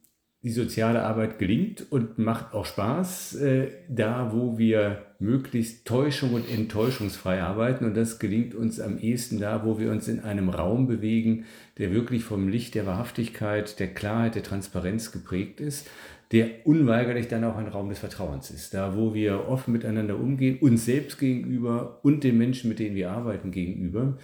die 0.45 0.51
soziale 0.51 1.01
Arbeit 1.01 1.39
gelingt 1.39 1.87
und 1.89 2.19
macht 2.19 2.53
auch 2.53 2.65
Spaß, 2.65 3.35
äh, 3.37 3.67
da 3.89 4.31
wo 4.31 4.59
wir 4.59 5.01
möglichst 5.17 5.87
täuschung- 5.87 6.35
und 6.35 6.47
enttäuschungsfrei 6.47 7.41
arbeiten. 7.41 7.83
Und 7.83 7.97
das 7.97 8.19
gelingt 8.19 8.53
uns 8.53 8.79
am 8.79 8.99
ehesten 8.99 9.39
da, 9.39 9.65
wo 9.65 9.79
wir 9.79 9.89
uns 9.89 10.07
in 10.07 10.19
einem 10.19 10.49
Raum 10.49 10.85
bewegen, 10.85 11.45
der 11.79 11.91
wirklich 11.91 12.23
vom 12.23 12.47
Licht 12.47 12.75
der 12.75 12.85
Wahrhaftigkeit, 12.85 13.79
der 13.79 13.87
Klarheit, 13.87 14.35
der 14.35 14.43
Transparenz 14.43 15.11
geprägt 15.11 15.59
ist, 15.61 15.87
der 16.31 16.67
unweigerlich 16.67 17.27
dann 17.27 17.43
auch 17.43 17.57
ein 17.57 17.67
Raum 17.67 17.89
des 17.89 17.97
Vertrauens 17.97 18.51
ist. 18.51 18.75
Da, 18.75 18.95
wo 18.95 19.15
wir 19.15 19.47
offen 19.47 19.71
miteinander 19.71 20.19
umgehen, 20.19 20.59
uns 20.61 20.85
selbst 20.85 21.17
gegenüber 21.17 22.01
und 22.03 22.23
den 22.23 22.37
Menschen, 22.37 22.69
mit 22.69 22.77
denen 22.77 22.95
wir 22.95 23.09
arbeiten, 23.09 23.49
gegenüber 23.49 24.19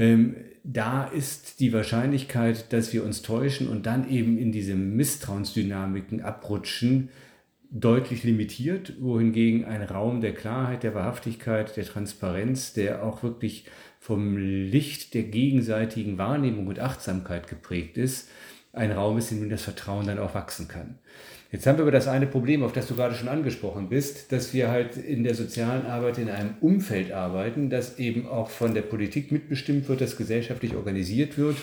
ähm, 0.00 0.34
da 0.64 1.04
ist 1.04 1.60
die 1.60 1.72
Wahrscheinlichkeit, 1.74 2.72
dass 2.72 2.92
wir 2.94 3.04
uns 3.04 3.20
täuschen 3.20 3.68
und 3.68 3.84
dann 3.84 4.08
eben 4.08 4.38
in 4.38 4.50
diese 4.50 4.74
Misstrauensdynamiken 4.74 6.22
abrutschen, 6.22 7.10
deutlich 7.70 8.24
limitiert, 8.24 8.94
wohingegen 9.00 9.64
ein 9.64 9.82
Raum 9.82 10.20
der 10.20 10.34
Klarheit, 10.34 10.82
der 10.82 10.94
Wahrhaftigkeit, 10.94 11.76
der 11.76 11.84
Transparenz, 11.84 12.72
der 12.72 13.04
auch 13.04 13.22
wirklich 13.22 13.66
vom 14.00 14.36
Licht 14.36 15.12
der 15.14 15.24
gegenseitigen 15.24 16.18
Wahrnehmung 16.18 16.66
und 16.66 16.80
Achtsamkeit 16.80 17.46
geprägt 17.46 17.98
ist, 17.98 18.28
ein 18.72 18.92
Raum 18.92 19.18
ist, 19.18 19.30
in 19.30 19.40
dem 19.40 19.50
das 19.50 19.62
Vertrauen 19.62 20.06
dann 20.06 20.18
auch 20.18 20.34
wachsen 20.34 20.66
kann. 20.66 20.98
Jetzt 21.52 21.66
haben 21.66 21.78
wir 21.78 21.82
aber 21.82 21.90
das 21.90 22.06
eine 22.06 22.28
Problem, 22.28 22.62
auf 22.62 22.72
das 22.72 22.86
du 22.86 22.94
gerade 22.94 23.16
schon 23.16 23.26
angesprochen 23.26 23.88
bist, 23.88 24.30
dass 24.30 24.54
wir 24.54 24.70
halt 24.70 24.96
in 24.96 25.24
der 25.24 25.34
sozialen 25.34 25.84
Arbeit 25.84 26.18
in 26.18 26.28
einem 26.28 26.54
Umfeld 26.60 27.10
arbeiten, 27.10 27.70
das 27.70 27.98
eben 27.98 28.28
auch 28.28 28.50
von 28.50 28.72
der 28.72 28.82
Politik 28.82 29.32
mitbestimmt 29.32 29.88
wird, 29.88 30.00
das 30.00 30.16
gesellschaftlich 30.16 30.76
organisiert 30.76 31.38
wird, 31.38 31.56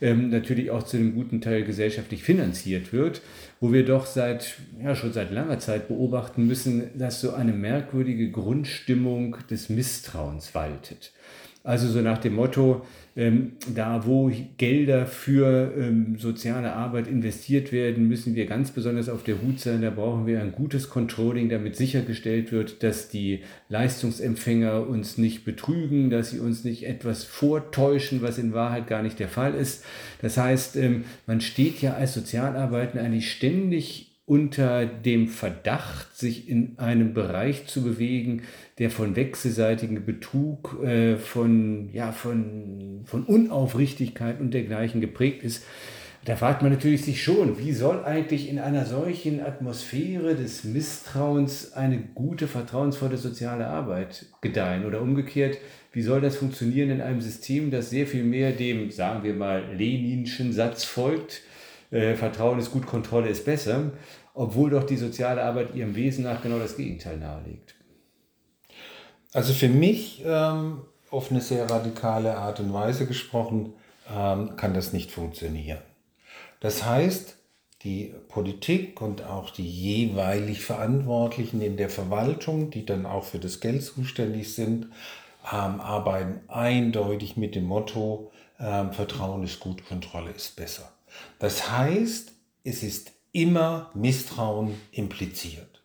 ähm, 0.00 0.30
natürlich 0.30 0.72
auch 0.72 0.82
zu 0.82 0.96
einem 0.96 1.14
guten 1.14 1.40
Teil 1.40 1.62
gesellschaftlich 1.62 2.24
finanziert 2.24 2.92
wird, 2.92 3.20
wo 3.60 3.72
wir 3.72 3.84
doch 3.84 4.06
seit, 4.06 4.56
ja, 4.82 4.96
schon 4.96 5.12
seit 5.12 5.30
langer 5.30 5.60
Zeit 5.60 5.86
beobachten 5.86 6.48
müssen, 6.48 6.90
dass 6.98 7.20
so 7.20 7.32
eine 7.32 7.52
merkwürdige 7.52 8.32
Grundstimmung 8.32 9.36
des 9.48 9.68
Misstrauens 9.68 10.52
waltet. 10.56 11.12
Also 11.62 11.86
so 11.86 12.00
nach 12.00 12.18
dem 12.18 12.34
Motto, 12.34 12.84
ähm, 13.18 13.54
da 13.74 14.06
wo 14.06 14.30
Gelder 14.58 15.04
für 15.04 15.74
ähm, 15.76 16.18
soziale 16.18 16.74
Arbeit 16.74 17.08
investiert 17.08 17.72
werden, 17.72 18.06
müssen 18.06 18.36
wir 18.36 18.46
ganz 18.46 18.70
besonders 18.70 19.08
auf 19.08 19.24
der 19.24 19.42
Hut 19.42 19.58
sein. 19.58 19.82
Da 19.82 19.90
brauchen 19.90 20.24
wir 20.24 20.40
ein 20.40 20.52
gutes 20.52 20.88
Controlling, 20.88 21.48
damit 21.48 21.74
sichergestellt 21.74 22.52
wird, 22.52 22.84
dass 22.84 23.08
die 23.08 23.40
Leistungsempfänger 23.68 24.86
uns 24.86 25.18
nicht 25.18 25.44
betrügen, 25.44 26.10
dass 26.10 26.30
sie 26.30 26.38
uns 26.38 26.62
nicht 26.62 26.86
etwas 26.86 27.24
vortäuschen, 27.24 28.22
was 28.22 28.38
in 28.38 28.52
Wahrheit 28.52 28.86
gar 28.86 29.02
nicht 29.02 29.18
der 29.18 29.28
Fall 29.28 29.54
ist. 29.54 29.84
Das 30.22 30.36
heißt, 30.36 30.76
ähm, 30.76 31.02
man 31.26 31.40
steht 31.40 31.82
ja 31.82 31.94
als 31.94 32.14
Sozialarbeiter 32.14 33.00
eigentlich 33.00 33.32
ständig 33.32 34.08
unter 34.28 34.84
dem 34.84 35.26
Verdacht, 35.28 36.14
sich 36.14 36.50
in 36.50 36.78
einem 36.78 37.14
Bereich 37.14 37.66
zu 37.66 37.82
bewegen, 37.82 38.42
der 38.78 38.90
von 38.90 39.16
wechselseitigem 39.16 40.04
Betrug, 40.04 40.78
äh, 40.84 41.16
von, 41.16 41.88
ja, 41.94 42.12
von, 42.12 42.77
von 43.04 43.24
Unaufrichtigkeit 43.24 44.40
und 44.40 44.52
dergleichen 44.52 45.00
geprägt 45.00 45.42
ist. 45.42 45.64
Da 46.24 46.36
fragt 46.36 46.62
man 46.62 46.72
natürlich 46.72 47.04
sich 47.04 47.22
schon, 47.22 47.58
wie 47.58 47.72
soll 47.72 48.04
eigentlich 48.04 48.50
in 48.50 48.58
einer 48.58 48.84
solchen 48.84 49.40
Atmosphäre 49.40 50.34
des 50.34 50.64
Misstrauens 50.64 51.72
eine 51.72 51.98
gute, 51.98 52.48
vertrauensvolle 52.48 53.16
soziale 53.16 53.68
Arbeit 53.68 54.26
gedeihen? 54.40 54.84
Oder 54.84 55.00
umgekehrt, 55.00 55.58
wie 55.92 56.02
soll 56.02 56.20
das 56.20 56.36
funktionieren 56.36 56.90
in 56.90 57.00
einem 57.00 57.20
System, 57.20 57.70
das 57.70 57.90
sehr 57.90 58.06
viel 58.06 58.24
mehr 58.24 58.52
dem, 58.52 58.90
sagen 58.90 59.22
wir 59.22 59.34
mal, 59.34 59.64
Leninschen 59.74 60.52
Satz 60.52 60.84
folgt, 60.84 61.42
äh, 61.90 62.14
Vertrauen 62.14 62.58
ist 62.58 62.72
gut, 62.72 62.86
Kontrolle 62.86 63.28
ist 63.28 63.44
besser, 63.44 63.92
obwohl 64.34 64.70
doch 64.70 64.84
die 64.84 64.96
soziale 64.96 65.42
Arbeit 65.42 65.74
ihrem 65.74 65.96
Wesen 65.96 66.24
nach 66.24 66.42
genau 66.42 66.58
das 66.58 66.76
Gegenteil 66.76 67.16
nahelegt. 67.16 67.74
Also 69.32 69.52
für 69.52 69.68
mich 69.68 70.22
ähm, 70.26 70.82
auf 71.10 71.30
eine 71.30 71.40
sehr 71.40 71.70
radikale 71.70 72.36
Art 72.36 72.60
und 72.60 72.72
Weise 72.72 73.06
gesprochen, 73.06 73.74
ähm, 74.14 74.56
kann 74.56 74.74
das 74.74 74.92
nicht 74.92 75.10
funktionieren. 75.10 75.82
Das 76.60 76.84
heißt, 76.84 77.36
die 77.82 78.14
Politik 78.28 79.00
und 79.00 79.24
auch 79.24 79.50
die 79.50 79.68
jeweilig 79.68 80.64
Verantwortlichen 80.64 81.60
in 81.60 81.76
der 81.76 81.90
Verwaltung, 81.90 82.70
die 82.70 82.84
dann 82.84 83.06
auch 83.06 83.24
für 83.24 83.38
das 83.38 83.60
Geld 83.60 83.84
zuständig 83.84 84.54
sind, 84.54 84.86
ähm, 85.50 85.80
arbeiten 85.80 86.40
eindeutig 86.48 87.36
mit 87.36 87.54
dem 87.54 87.64
Motto, 87.64 88.32
ähm, 88.58 88.92
Vertrauen 88.92 89.44
ist 89.44 89.60
gut, 89.60 89.86
Kontrolle 89.86 90.32
ist 90.32 90.56
besser. 90.56 90.92
Das 91.38 91.70
heißt, 91.70 92.32
es 92.64 92.82
ist 92.82 93.12
immer 93.32 93.90
Misstrauen 93.94 94.74
impliziert. 94.90 95.82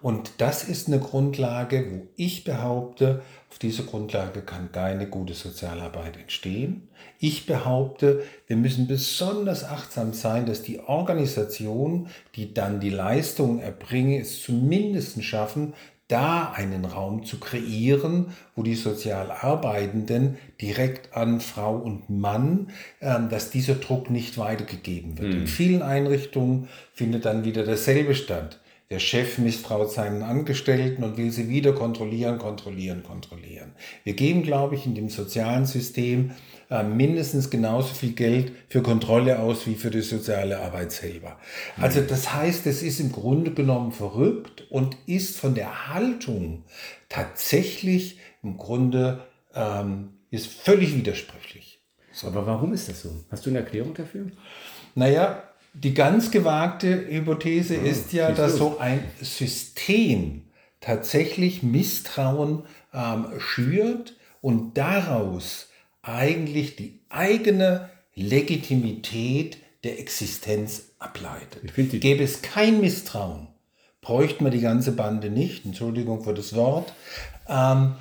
Und 0.00 0.32
das 0.38 0.64
ist 0.64 0.88
eine 0.88 1.00
Grundlage, 1.00 1.90
wo 1.90 2.06
ich 2.16 2.44
behaupte, 2.44 3.22
auf 3.54 3.60
dieser 3.60 3.84
Grundlage 3.84 4.40
kann 4.40 4.72
keine 4.72 5.06
gute 5.06 5.32
Sozialarbeit 5.32 6.16
entstehen. 6.16 6.88
Ich 7.20 7.46
behaupte, 7.46 8.24
wir 8.48 8.56
müssen 8.56 8.88
besonders 8.88 9.62
achtsam 9.62 10.12
sein, 10.12 10.44
dass 10.44 10.62
die 10.62 10.80
Organisation, 10.80 12.08
die 12.34 12.52
dann 12.52 12.80
die 12.80 12.90
Leistung 12.90 13.60
erbringe, 13.60 14.18
es 14.18 14.42
zumindest 14.42 15.22
schaffen, 15.22 15.72
da 16.08 16.50
einen 16.50 16.84
Raum 16.84 17.24
zu 17.24 17.38
kreieren, 17.38 18.32
wo 18.56 18.64
die 18.64 18.74
Sozialarbeitenden 18.74 20.36
direkt 20.60 21.16
an 21.16 21.40
Frau 21.40 21.76
und 21.76 22.10
Mann, 22.10 22.70
äh, 22.98 23.20
dass 23.30 23.50
dieser 23.50 23.76
Druck 23.76 24.10
nicht 24.10 24.36
weitergegeben 24.36 25.16
wird. 25.16 25.32
Mhm. 25.32 25.40
In 25.42 25.46
vielen 25.46 25.82
Einrichtungen 25.82 26.68
findet 26.92 27.24
dann 27.24 27.44
wieder 27.44 27.62
dasselbe 27.62 28.16
statt. 28.16 28.58
Der 28.94 29.00
Chef 29.00 29.38
misstraut 29.38 29.90
seinen 29.90 30.22
Angestellten 30.22 31.02
und 31.02 31.16
will 31.16 31.32
sie 31.32 31.48
wieder 31.48 31.72
kontrollieren, 31.72 32.38
kontrollieren, 32.38 33.02
kontrollieren. 33.02 33.72
Wir 34.04 34.12
geben, 34.12 34.44
glaube 34.44 34.76
ich, 34.76 34.86
in 34.86 34.94
dem 34.94 35.08
sozialen 35.08 35.66
System 35.66 36.30
äh, 36.70 36.84
mindestens 36.84 37.50
genauso 37.50 37.92
viel 37.92 38.12
Geld 38.12 38.52
für 38.68 38.82
Kontrolle 38.82 39.40
aus 39.40 39.66
wie 39.66 39.74
für 39.74 39.90
die 39.90 40.00
soziale 40.00 40.60
Arbeit 40.60 40.92
selber. 40.92 41.40
Also 41.76 42.02
das 42.02 42.32
heißt, 42.32 42.68
es 42.68 42.84
ist 42.84 43.00
im 43.00 43.10
Grunde 43.10 43.50
genommen 43.50 43.90
verrückt 43.90 44.64
und 44.70 44.96
ist 45.06 45.38
von 45.38 45.56
der 45.56 45.92
Haltung 45.92 46.62
tatsächlich 47.08 48.20
im 48.44 48.56
Grunde 48.58 49.24
ähm, 49.56 50.10
ist 50.30 50.46
völlig 50.46 50.94
widersprüchlich. 50.94 51.80
So. 52.12 52.28
Aber 52.28 52.46
warum 52.46 52.72
ist 52.72 52.88
das 52.88 53.02
so? 53.02 53.10
Hast 53.28 53.44
du 53.44 53.50
eine 53.50 53.58
Erklärung 53.58 53.92
dafür? 53.92 54.26
Naja, 54.94 55.42
die 55.74 55.92
ganz 55.92 56.30
gewagte 56.30 57.06
Hypothese 57.08 57.78
oh, 57.82 57.86
ist 57.86 58.12
ja, 58.12 58.32
dass 58.32 58.56
so 58.56 58.78
ein 58.78 59.00
System 59.20 60.42
tatsächlich 60.80 61.62
Misstrauen 61.62 62.64
ähm, 62.92 63.26
schürt 63.38 64.16
und 64.40 64.78
daraus 64.78 65.68
eigentlich 66.02 66.76
die 66.76 67.00
eigene 67.08 67.90
Legitimität 68.14 69.58
der 69.82 69.98
Existenz 69.98 70.94
ableitet. 70.98 71.74
Gäbe 72.00 72.22
es 72.22 72.42
kein 72.42 72.80
Misstrauen, 72.80 73.48
bräuchte 74.00 74.42
man 74.42 74.52
die 74.52 74.60
ganze 74.60 74.92
Bande 74.92 75.30
nicht, 75.30 75.64
Entschuldigung 75.64 76.22
für 76.22 76.34
das 76.34 76.54
Wort, 76.54 76.92
ähm, 77.48 77.96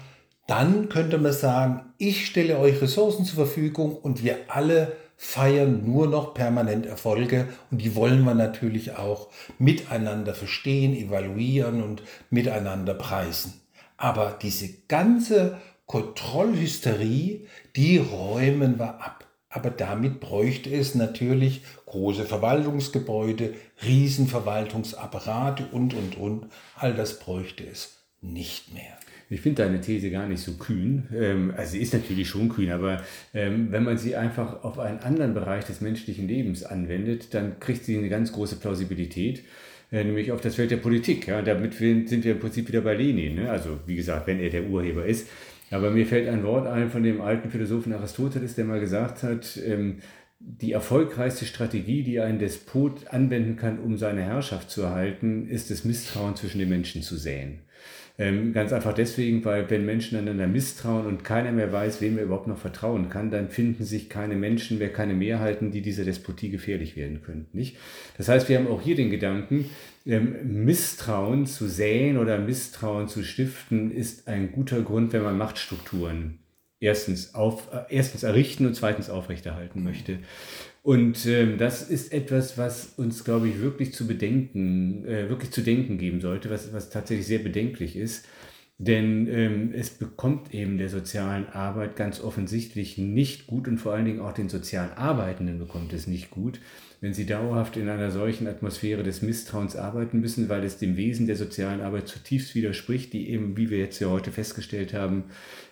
dann 0.47 0.89
könnte 0.89 1.17
man 1.17 1.33
sagen, 1.33 1.93
ich 1.97 2.25
stelle 2.25 2.59
euch 2.59 2.81
Ressourcen 2.81 3.25
zur 3.25 3.45
Verfügung 3.45 3.95
und 3.95 4.23
wir 4.23 4.37
alle 4.49 4.95
feiern 5.23 5.85
nur 5.85 6.07
noch 6.07 6.33
permanent 6.33 6.85
Erfolge 6.85 7.47
und 7.71 7.81
die 7.81 7.95
wollen 7.95 8.23
wir 8.25 8.33
natürlich 8.33 8.97
auch 8.97 9.29
miteinander 9.57 10.35
verstehen, 10.35 10.93
evaluieren 10.93 11.81
und 11.81 12.03
miteinander 12.29 12.93
preisen. 12.93 13.53
Aber 13.95 14.37
diese 14.41 14.69
ganze 14.89 15.57
Kontrollhysterie, 15.85 17.47
die 17.77 17.97
räumen 17.97 18.77
wir 18.77 19.01
ab. 19.01 19.25
Aber 19.49 19.69
damit 19.69 20.19
bräuchte 20.19 20.69
es 20.69 20.93
natürlich 20.93 21.63
große 21.85 22.25
Verwaltungsgebäude, 22.25 23.53
Riesenverwaltungsapparate 23.81 25.67
und, 25.71 25.93
und, 25.93 26.17
und. 26.17 26.49
All 26.75 26.93
das 26.95 27.19
bräuchte 27.19 27.63
es 27.65 27.97
nicht 28.19 28.73
mehr. 28.73 28.97
Ich 29.33 29.41
finde 29.41 29.63
deine 29.63 29.81
These 29.81 30.11
gar 30.11 30.27
nicht 30.27 30.41
so 30.41 30.53
kühn. 30.53 31.07
Ähm, 31.15 31.53
also 31.57 31.71
sie 31.71 31.79
ist 31.79 31.93
natürlich 31.93 32.27
schon 32.27 32.49
kühn, 32.49 32.71
aber 32.71 33.01
ähm, 33.33 33.71
wenn 33.71 33.83
man 33.83 33.97
sie 33.97 34.15
einfach 34.15 34.63
auf 34.63 34.79
einen 34.79 34.99
anderen 34.99 35.33
Bereich 35.33 35.65
des 35.65 35.81
menschlichen 35.81 36.27
Lebens 36.27 36.63
anwendet, 36.63 37.33
dann 37.33 37.59
kriegt 37.59 37.83
sie 37.83 37.97
eine 37.97 38.09
ganz 38.09 38.31
große 38.31 38.57
Plausibilität 38.57 39.43
äh, 39.91 40.03
nämlich 40.03 40.31
auf 40.31 40.41
das 40.41 40.55
Feld 40.55 40.71
der 40.71 40.77
Politik. 40.77 41.27
Damit 41.45 41.75
sind 41.75 42.23
wir 42.23 42.31
im 42.31 42.39
Prinzip 42.39 42.67
wieder 42.67 42.81
bei 42.81 42.95
Lenin. 42.95 43.35
Ne? 43.35 43.51
Also 43.51 43.79
wie 43.85 43.95
gesagt, 43.95 44.25
wenn 44.25 44.39
er 44.39 44.49
der 44.49 44.65
Urheber 44.65 45.05
ist. 45.05 45.27
Aber 45.69 45.89
mir 45.91 46.05
fällt 46.05 46.27
ein 46.27 46.43
Wort 46.43 46.67
ein 46.67 46.89
von 46.89 47.03
dem 47.03 47.21
alten 47.21 47.49
Philosophen 47.49 47.93
Aristoteles, 47.93 48.55
der 48.55 48.65
mal 48.65 48.79
gesagt 48.79 49.23
hat, 49.23 49.59
ähm, 49.65 49.97
die 50.39 50.73
erfolgreichste 50.73 51.45
Strategie, 51.45 52.03
die 52.03 52.19
ein 52.19 52.37
Despot 52.37 53.07
anwenden 53.07 53.55
kann, 53.55 53.79
um 53.79 53.97
seine 53.97 54.21
Herrschaft 54.23 54.69
zu 54.69 54.81
erhalten, 54.81 55.47
ist 55.47 55.71
das 55.71 55.85
Misstrauen 55.85 56.35
zwischen 56.35 56.59
den 56.59 56.69
Menschen 56.69 57.01
zu 57.01 57.15
säen. 57.15 57.59
Ähm, 58.19 58.53
ganz 58.53 58.71
einfach 58.71 58.93
deswegen, 58.93 59.43
weil 59.43 59.71
wenn 59.71 59.87
Menschen 59.87 60.19
einander 60.19 60.45
misstrauen 60.45 61.07
und 61.07 61.23
keiner 61.23 61.51
mehr 61.51 61.71
weiß, 61.71 61.99
wem 61.99 62.19
er 62.19 62.25
überhaupt 62.25 62.47
noch 62.47 62.59
vertrauen 62.59 63.09
kann, 63.09 63.31
dann 63.31 63.49
finden 63.49 63.83
sich 63.83 64.07
keine 64.07 64.35
Menschen 64.35 64.77
mehr, 64.77 64.93
keine 64.93 65.15
Mehrheiten, 65.15 65.71
die 65.71 65.81
dieser 65.81 66.05
Despotie 66.05 66.51
gefährlich 66.51 66.95
werden 66.95 67.23
können. 67.23 67.47
Nicht? 67.53 67.77
Das 68.17 68.27
heißt, 68.27 68.49
wir 68.49 68.59
haben 68.59 68.67
auch 68.67 68.81
hier 68.81 68.95
den 68.95 69.09
Gedanken, 69.09 69.71
ähm, 70.05 70.63
Misstrauen 70.63 71.47
zu 71.47 71.67
säen 71.67 72.19
oder 72.19 72.37
Misstrauen 72.37 73.07
zu 73.07 73.23
stiften, 73.23 73.89
ist 73.89 74.27
ein 74.27 74.51
guter 74.51 74.81
Grund, 74.81 75.11
wenn 75.11 75.23
man 75.23 75.37
Machtstrukturen 75.37 76.37
erstens, 76.83 77.33
auf, 77.33 77.69
äh, 77.73 77.95
erstens 77.95 78.21
errichten 78.21 78.67
und 78.67 78.75
zweitens 78.75 79.09
aufrechterhalten 79.09 79.83
möchte. 79.83 80.19
Und 80.83 81.25
ähm, 81.27 81.57
das 81.57 81.81
ist 81.89 82.11
etwas, 82.11 82.57
was 82.57 82.93
uns, 82.97 83.23
glaube 83.23 83.47
ich, 83.47 83.59
wirklich 83.61 83.93
zu 83.93 84.05
bedenken, 84.05 85.05
äh, 85.05 85.29
wirklich 85.29 85.51
zu 85.51 85.61
denken 85.61 85.97
geben 85.97 86.19
sollte, 86.19 86.49
was, 86.49 86.73
was 86.73 86.89
tatsächlich 86.89 87.25
sehr 87.25 87.39
bedenklich 87.39 87.95
ist. 87.95 88.25
Denn 88.79 89.27
ähm, 89.27 89.71
es 89.73 89.91
bekommt 89.91 90.53
eben 90.53 90.77
der 90.77 90.89
sozialen 90.89 91.47
Arbeit 91.47 91.95
ganz 91.95 92.19
offensichtlich 92.21 92.97
nicht 92.97 93.45
gut 93.45 93.67
und 93.67 93.77
vor 93.77 93.93
allen 93.93 94.05
Dingen 94.05 94.19
auch 94.19 94.33
den 94.33 94.49
sozial 94.49 94.91
Arbeitenden 94.95 95.59
bekommt 95.59 95.93
es 95.93 96.07
nicht 96.07 96.31
gut, 96.31 96.59
wenn 96.99 97.13
sie 97.13 97.25
dauerhaft 97.25 97.77
in 97.77 97.87
einer 97.87 98.09
solchen 98.09 98.47
Atmosphäre 98.47 99.03
des 99.03 99.21
Misstrauens 99.21 99.75
arbeiten 99.75 100.21
müssen, 100.21 100.49
weil 100.49 100.63
es 100.63 100.79
dem 100.79 100.97
Wesen 100.97 101.27
der 101.27 101.35
sozialen 101.35 101.81
Arbeit 101.81 102.07
zutiefst 102.07 102.55
widerspricht, 102.55 103.13
die 103.13 103.29
eben, 103.29 103.57
wie 103.57 103.69
wir 103.69 103.77
jetzt 103.77 103.99
ja 103.99 104.09
heute 104.09 104.31
festgestellt 104.31 104.93
haben, 104.93 105.25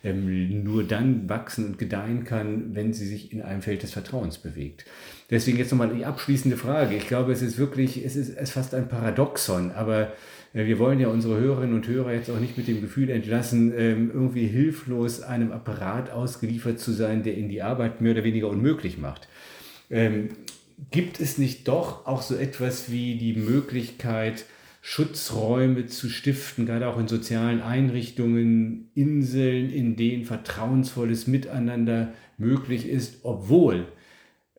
ähm, 0.04 0.64
nur 0.64 0.84
dann 0.84 1.28
wachsen 1.28 1.66
und 1.66 1.80
gedeihen 1.80 2.24
kann, 2.24 2.76
wenn 2.76 2.94
sie 2.94 3.08
sich 3.08 3.34
in 3.34 3.42
einem 3.42 3.62
Feld 3.64 3.82
des 3.82 3.94
Vertrauens 3.94 4.38
bewegt. 4.38 4.86
Deswegen 5.30 5.58
jetzt 5.58 5.72
nochmal 5.72 5.96
die 5.96 6.06
abschließende 6.06 6.58
Frage. 6.58 6.96
Ich 6.98 7.08
glaube, 7.08 7.32
es 7.32 7.42
ist 7.42 7.58
wirklich, 7.58 8.06
es 8.06 8.16
ist, 8.16 8.30
es 8.30 8.36
ist 8.36 8.52
fast 8.52 8.76
ein 8.76 8.90
Paradoxon, 8.90 9.72
aber 9.72 10.14
wir 10.54 10.80
wollen 10.80 11.00
ja 11.00 11.08
unsere 11.08 11.40
Hörerinnen 11.40 11.76
und 11.76 11.88
Hörer 11.88 12.14
jetzt 12.14 12.30
auch 12.30 12.40
nicht 12.40 12.58
mit 12.58 12.68
dem 12.68 12.82
Gefühl 12.82 13.10
entlassen, 13.10 13.74
ähm, 13.78 14.12
irgendwie 14.14 14.48
hilflos 14.48 15.22
einem 15.22 15.52
Apparat 15.52 16.12
ausgeliefert 16.12 16.80
zu 16.80 16.92
sein, 16.92 17.24
der 17.24 17.38
ihnen 17.38 17.50
die 17.50 17.62
Arbeit 17.62 18.02
mehr 18.02 18.12
oder 18.12 18.24
weniger 18.24 18.50
unmöglich 18.50 18.98
macht. 18.98 19.30
Ähm, 19.90 20.30
gibt 20.90 21.20
es 21.20 21.38
nicht 21.38 21.68
doch 21.68 22.06
auch 22.06 22.22
so 22.22 22.36
etwas 22.36 22.92
wie 22.92 23.16
die 23.16 23.34
Möglichkeit, 23.34 24.46
Schutzräume 24.82 25.86
zu 25.86 26.10
stiften, 26.10 26.66
gerade 26.66 26.88
auch 26.88 26.98
in 26.98 27.08
sozialen 27.08 27.62
Einrichtungen, 27.62 28.90
Inseln, 28.96 29.70
in 29.70 29.96
denen 29.96 30.26
vertrauensvolles 30.26 31.28
Miteinander 31.28 32.14
möglich 32.38 32.90
ist, 32.90 33.20
obwohl 33.24 33.86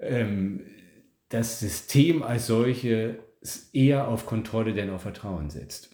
ähm, 0.01 0.61
das 1.28 1.61
System 1.61 2.22
als 2.22 2.47
solche 2.47 3.18
eher 3.72 4.09
auf 4.09 4.26
Kontrolle 4.26 4.72
denn 4.74 4.90
auf 4.90 5.03
Vertrauen 5.03 5.51
setzt. 5.51 5.90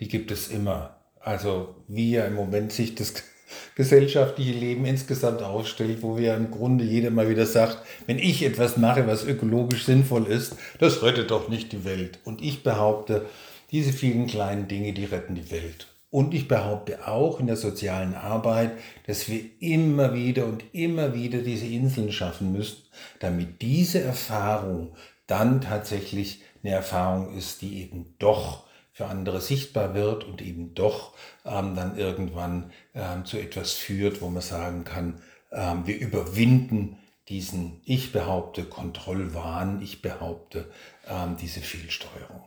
Die 0.00 0.08
gibt 0.08 0.30
es 0.30 0.48
immer. 0.48 0.96
Also 1.20 1.76
wie 1.88 2.12
ja 2.12 2.24
im 2.24 2.34
Moment 2.34 2.72
sich 2.72 2.94
das 2.94 3.14
gesellschaftliche 3.74 4.52
Leben 4.52 4.84
insgesamt 4.84 5.42
aufstellt, 5.42 6.02
wo 6.02 6.16
wir 6.16 6.34
im 6.34 6.50
Grunde 6.50 6.84
jeder 6.84 7.10
mal 7.10 7.28
wieder 7.28 7.46
sagt, 7.46 7.78
wenn 8.06 8.18
ich 8.18 8.44
etwas 8.44 8.76
mache, 8.76 9.06
was 9.06 9.24
ökologisch 9.24 9.84
sinnvoll 9.84 10.26
ist, 10.26 10.56
das 10.78 11.02
rettet 11.02 11.30
doch 11.30 11.48
nicht 11.48 11.72
die 11.72 11.84
Welt. 11.84 12.18
Und 12.24 12.42
ich 12.42 12.62
behaupte, 12.62 13.26
diese 13.70 13.92
vielen 13.92 14.26
kleinen 14.26 14.68
Dinge, 14.68 14.92
die 14.92 15.04
retten 15.04 15.34
die 15.34 15.50
Welt. 15.50 15.88
Und 16.10 16.32
ich 16.32 16.48
behaupte 16.48 17.06
auch 17.06 17.38
in 17.38 17.46
der 17.46 17.56
sozialen 17.56 18.14
Arbeit, 18.14 18.72
dass 19.06 19.28
wir 19.28 19.42
immer 19.60 20.14
wieder 20.14 20.46
und 20.46 20.64
immer 20.72 21.14
wieder 21.14 21.40
diese 21.40 21.66
Inseln 21.66 22.12
schaffen 22.12 22.52
müssen, 22.52 22.78
damit 23.20 23.60
diese 23.60 24.00
Erfahrung 24.00 24.94
dann 25.26 25.60
tatsächlich 25.60 26.40
eine 26.62 26.74
Erfahrung 26.74 27.36
ist, 27.36 27.62
die 27.62 27.82
eben 27.82 28.14
doch 28.18 28.64
für 28.92 29.06
andere 29.06 29.40
sichtbar 29.40 29.94
wird 29.94 30.24
und 30.24 30.42
eben 30.42 30.74
doch 30.74 31.14
ähm, 31.44 31.76
dann 31.76 31.96
irgendwann 31.96 32.72
ähm, 32.94 33.24
zu 33.24 33.38
etwas 33.38 33.72
führt, 33.74 34.20
wo 34.20 34.28
man 34.28 34.42
sagen 34.42 34.84
kann, 34.84 35.22
ähm, 35.52 35.86
wir 35.86 35.98
überwinden 35.98 36.98
diesen, 37.28 37.80
ich 37.84 38.12
behaupte, 38.12 38.64
Kontrollwahn, 38.64 39.82
ich 39.82 40.02
behaupte, 40.02 40.70
ähm, 41.06 41.36
diese 41.40 41.60
Fehlsteuerung. 41.60 42.42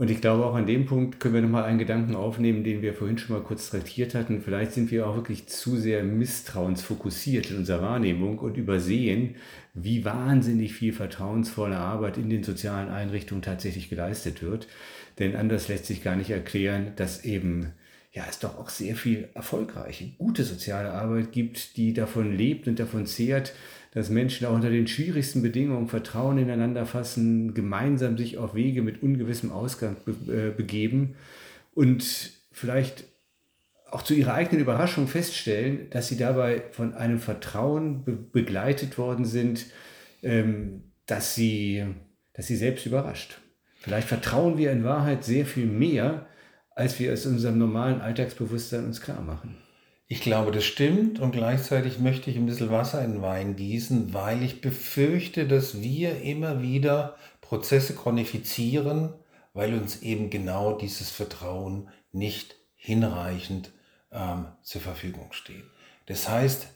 Und 0.00 0.10
ich 0.10 0.22
glaube, 0.22 0.46
auch 0.46 0.54
an 0.54 0.64
dem 0.64 0.86
Punkt 0.86 1.20
können 1.20 1.34
wir 1.34 1.42
nochmal 1.42 1.64
einen 1.64 1.78
Gedanken 1.78 2.16
aufnehmen, 2.16 2.64
den 2.64 2.80
wir 2.80 2.94
vorhin 2.94 3.18
schon 3.18 3.36
mal 3.36 3.44
kurz 3.44 3.68
traktiert 3.68 4.14
hatten. 4.14 4.40
Vielleicht 4.40 4.72
sind 4.72 4.90
wir 4.90 5.06
auch 5.06 5.14
wirklich 5.14 5.46
zu 5.48 5.76
sehr 5.76 6.02
misstrauensfokussiert 6.02 7.50
in 7.50 7.58
unserer 7.58 7.82
Wahrnehmung 7.82 8.38
und 8.38 8.56
übersehen, 8.56 9.34
wie 9.74 10.06
wahnsinnig 10.06 10.72
viel 10.72 10.94
vertrauensvolle 10.94 11.76
Arbeit 11.76 12.16
in 12.16 12.30
den 12.30 12.42
sozialen 12.42 12.88
Einrichtungen 12.88 13.42
tatsächlich 13.42 13.90
geleistet 13.90 14.42
wird. 14.42 14.68
Denn 15.18 15.36
anders 15.36 15.68
lässt 15.68 15.84
sich 15.84 16.02
gar 16.02 16.16
nicht 16.16 16.30
erklären, 16.30 16.92
dass 16.96 17.26
eben 17.26 17.72
ja, 18.12 18.24
es 18.26 18.38
doch 18.38 18.58
auch 18.58 18.70
sehr 18.70 18.96
viel 18.96 19.28
erfolgreiche, 19.34 20.12
gute 20.16 20.44
soziale 20.44 20.92
Arbeit 20.92 21.30
gibt, 21.30 21.76
die 21.76 21.92
davon 21.92 22.34
lebt 22.34 22.68
und 22.68 22.80
davon 22.80 23.04
zehrt, 23.04 23.52
dass 23.92 24.08
Menschen 24.08 24.46
auch 24.46 24.54
unter 24.54 24.70
den 24.70 24.86
schwierigsten 24.86 25.42
Bedingungen 25.42 25.88
Vertrauen 25.88 26.38
ineinander 26.38 26.86
fassen, 26.86 27.54
gemeinsam 27.54 28.16
sich 28.16 28.38
auf 28.38 28.54
Wege 28.54 28.82
mit 28.82 29.02
ungewissem 29.02 29.50
Ausgang 29.50 29.96
be 30.04 30.12
äh, 30.32 30.50
begeben 30.50 31.16
und 31.74 32.32
vielleicht 32.52 33.04
auch 33.90 34.02
zu 34.02 34.14
ihrer 34.14 34.34
eigenen 34.34 34.62
Überraschung 34.62 35.08
feststellen, 35.08 35.90
dass 35.90 36.08
sie 36.08 36.16
dabei 36.16 36.62
von 36.70 36.94
einem 36.94 37.18
Vertrauen 37.18 38.04
be 38.04 38.12
begleitet 38.12 38.98
worden 38.98 39.24
sind, 39.24 39.66
ähm, 40.22 40.84
dass, 41.06 41.34
sie, 41.34 41.84
dass 42.32 42.46
sie 42.46 42.56
selbst 42.56 42.86
überrascht. 42.86 43.40
Vielleicht 43.80 44.08
vertrauen 44.08 44.58
wir 44.58 44.70
in 44.70 44.84
Wahrheit 44.84 45.24
sehr 45.24 45.46
viel 45.46 45.66
mehr, 45.66 46.26
als 46.70 47.00
wir 47.00 47.12
es 47.12 47.26
in 47.26 47.32
unserem 47.32 47.58
normalen 47.58 48.00
Alltagsbewusstsein 48.00 48.84
uns 48.84 49.00
klar 49.00 49.20
machen. 49.22 49.56
Ich 50.12 50.22
glaube, 50.22 50.50
das 50.50 50.64
stimmt 50.64 51.20
und 51.20 51.30
gleichzeitig 51.30 52.00
möchte 52.00 52.32
ich 52.32 52.36
ein 52.36 52.44
bisschen 52.44 52.72
Wasser 52.72 53.04
in 53.04 53.12
den 53.12 53.22
Wein 53.22 53.54
gießen, 53.54 54.12
weil 54.12 54.42
ich 54.42 54.60
befürchte, 54.60 55.46
dass 55.46 55.82
wir 55.82 56.22
immer 56.22 56.60
wieder 56.60 57.14
Prozesse 57.40 57.94
chronifizieren, 57.94 59.14
weil 59.54 59.72
uns 59.72 60.02
eben 60.02 60.28
genau 60.28 60.72
dieses 60.72 61.10
Vertrauen 61.10 61.90
nicht 62.10 62.56
hinreichend 62.74 63.70
ähm, 64.10 64.46
zur 64.62 64.80
Verfügung 64.80 65.32
steht. 65.32 65.62
Das 66.06 66.28
heißt, 66.28 66.66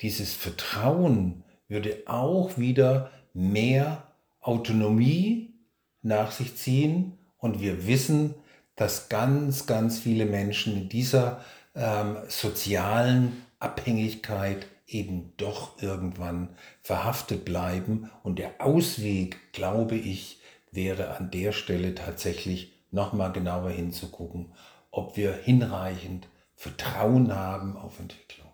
dieses 0.00 0.32
Vertrauen 0.32 1.44
würde 1.68 2.04
auch 2.06 2.56
wieder 2.56 3.10
mehr 3.34 4.14
Autonomie 4.40 5.52
nach 6.00 6.30
sich 6.30 6.56
ziehen 6.56 7.18
und 7.36 7.60
wir 7.60 7.86
wissen, 7.86 8.34
dass 8.76 9.10
ganz, 9.10 9.66
ganz 9.66 9.98
viele 9.98 10.24
Menschen 10.24 10.74
in 10.74 10.88
dieser 10.88 11.44
ähm, 11.74 12.16
sozialen 12.28 13.44
Abhängigkeit 13.58 14.66
eben 14.86 15.32
doch 15.36 15.82
irgendwann 15.82 16.50
verhaftet 16.82 17.44
bleiben. 17.44 18.10
Und 18.22 18.38
der 18.38 18.54
Ausweg, 18.60 19.52
glaube 19.52 19.96
ich, 19.96 20.40
wäre 20.70 21.16
an 21.16 21.30
der 21.30 21.52
Stelle 21.52 21.94
tatsächlich 21.94 22.72
nochmal 22.90 23.32
genauer 23.32 23.70
hinzugucken, 23.70 24.54
ob 24.90 25.16
wir 25.16 25.32
hinreichend 25.32 26.28
Vertrauen 26.54 27.34
haben 27.34 27.76
auf 27.76 28.00
Entwicklung. 28.00 28.48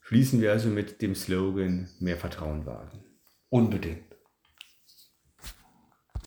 Schließen 0.00 0.40
wir 0.40 0.52
also 0.52 0.68
mit 0.68 1.02
dem 1.02 1.14
Slogan 1.14 1.88
mehr 2.00 2.16
Vertrauen 2.16 2.64
wagen. 2.64 3.04
Unbedingt. 3.50 4.07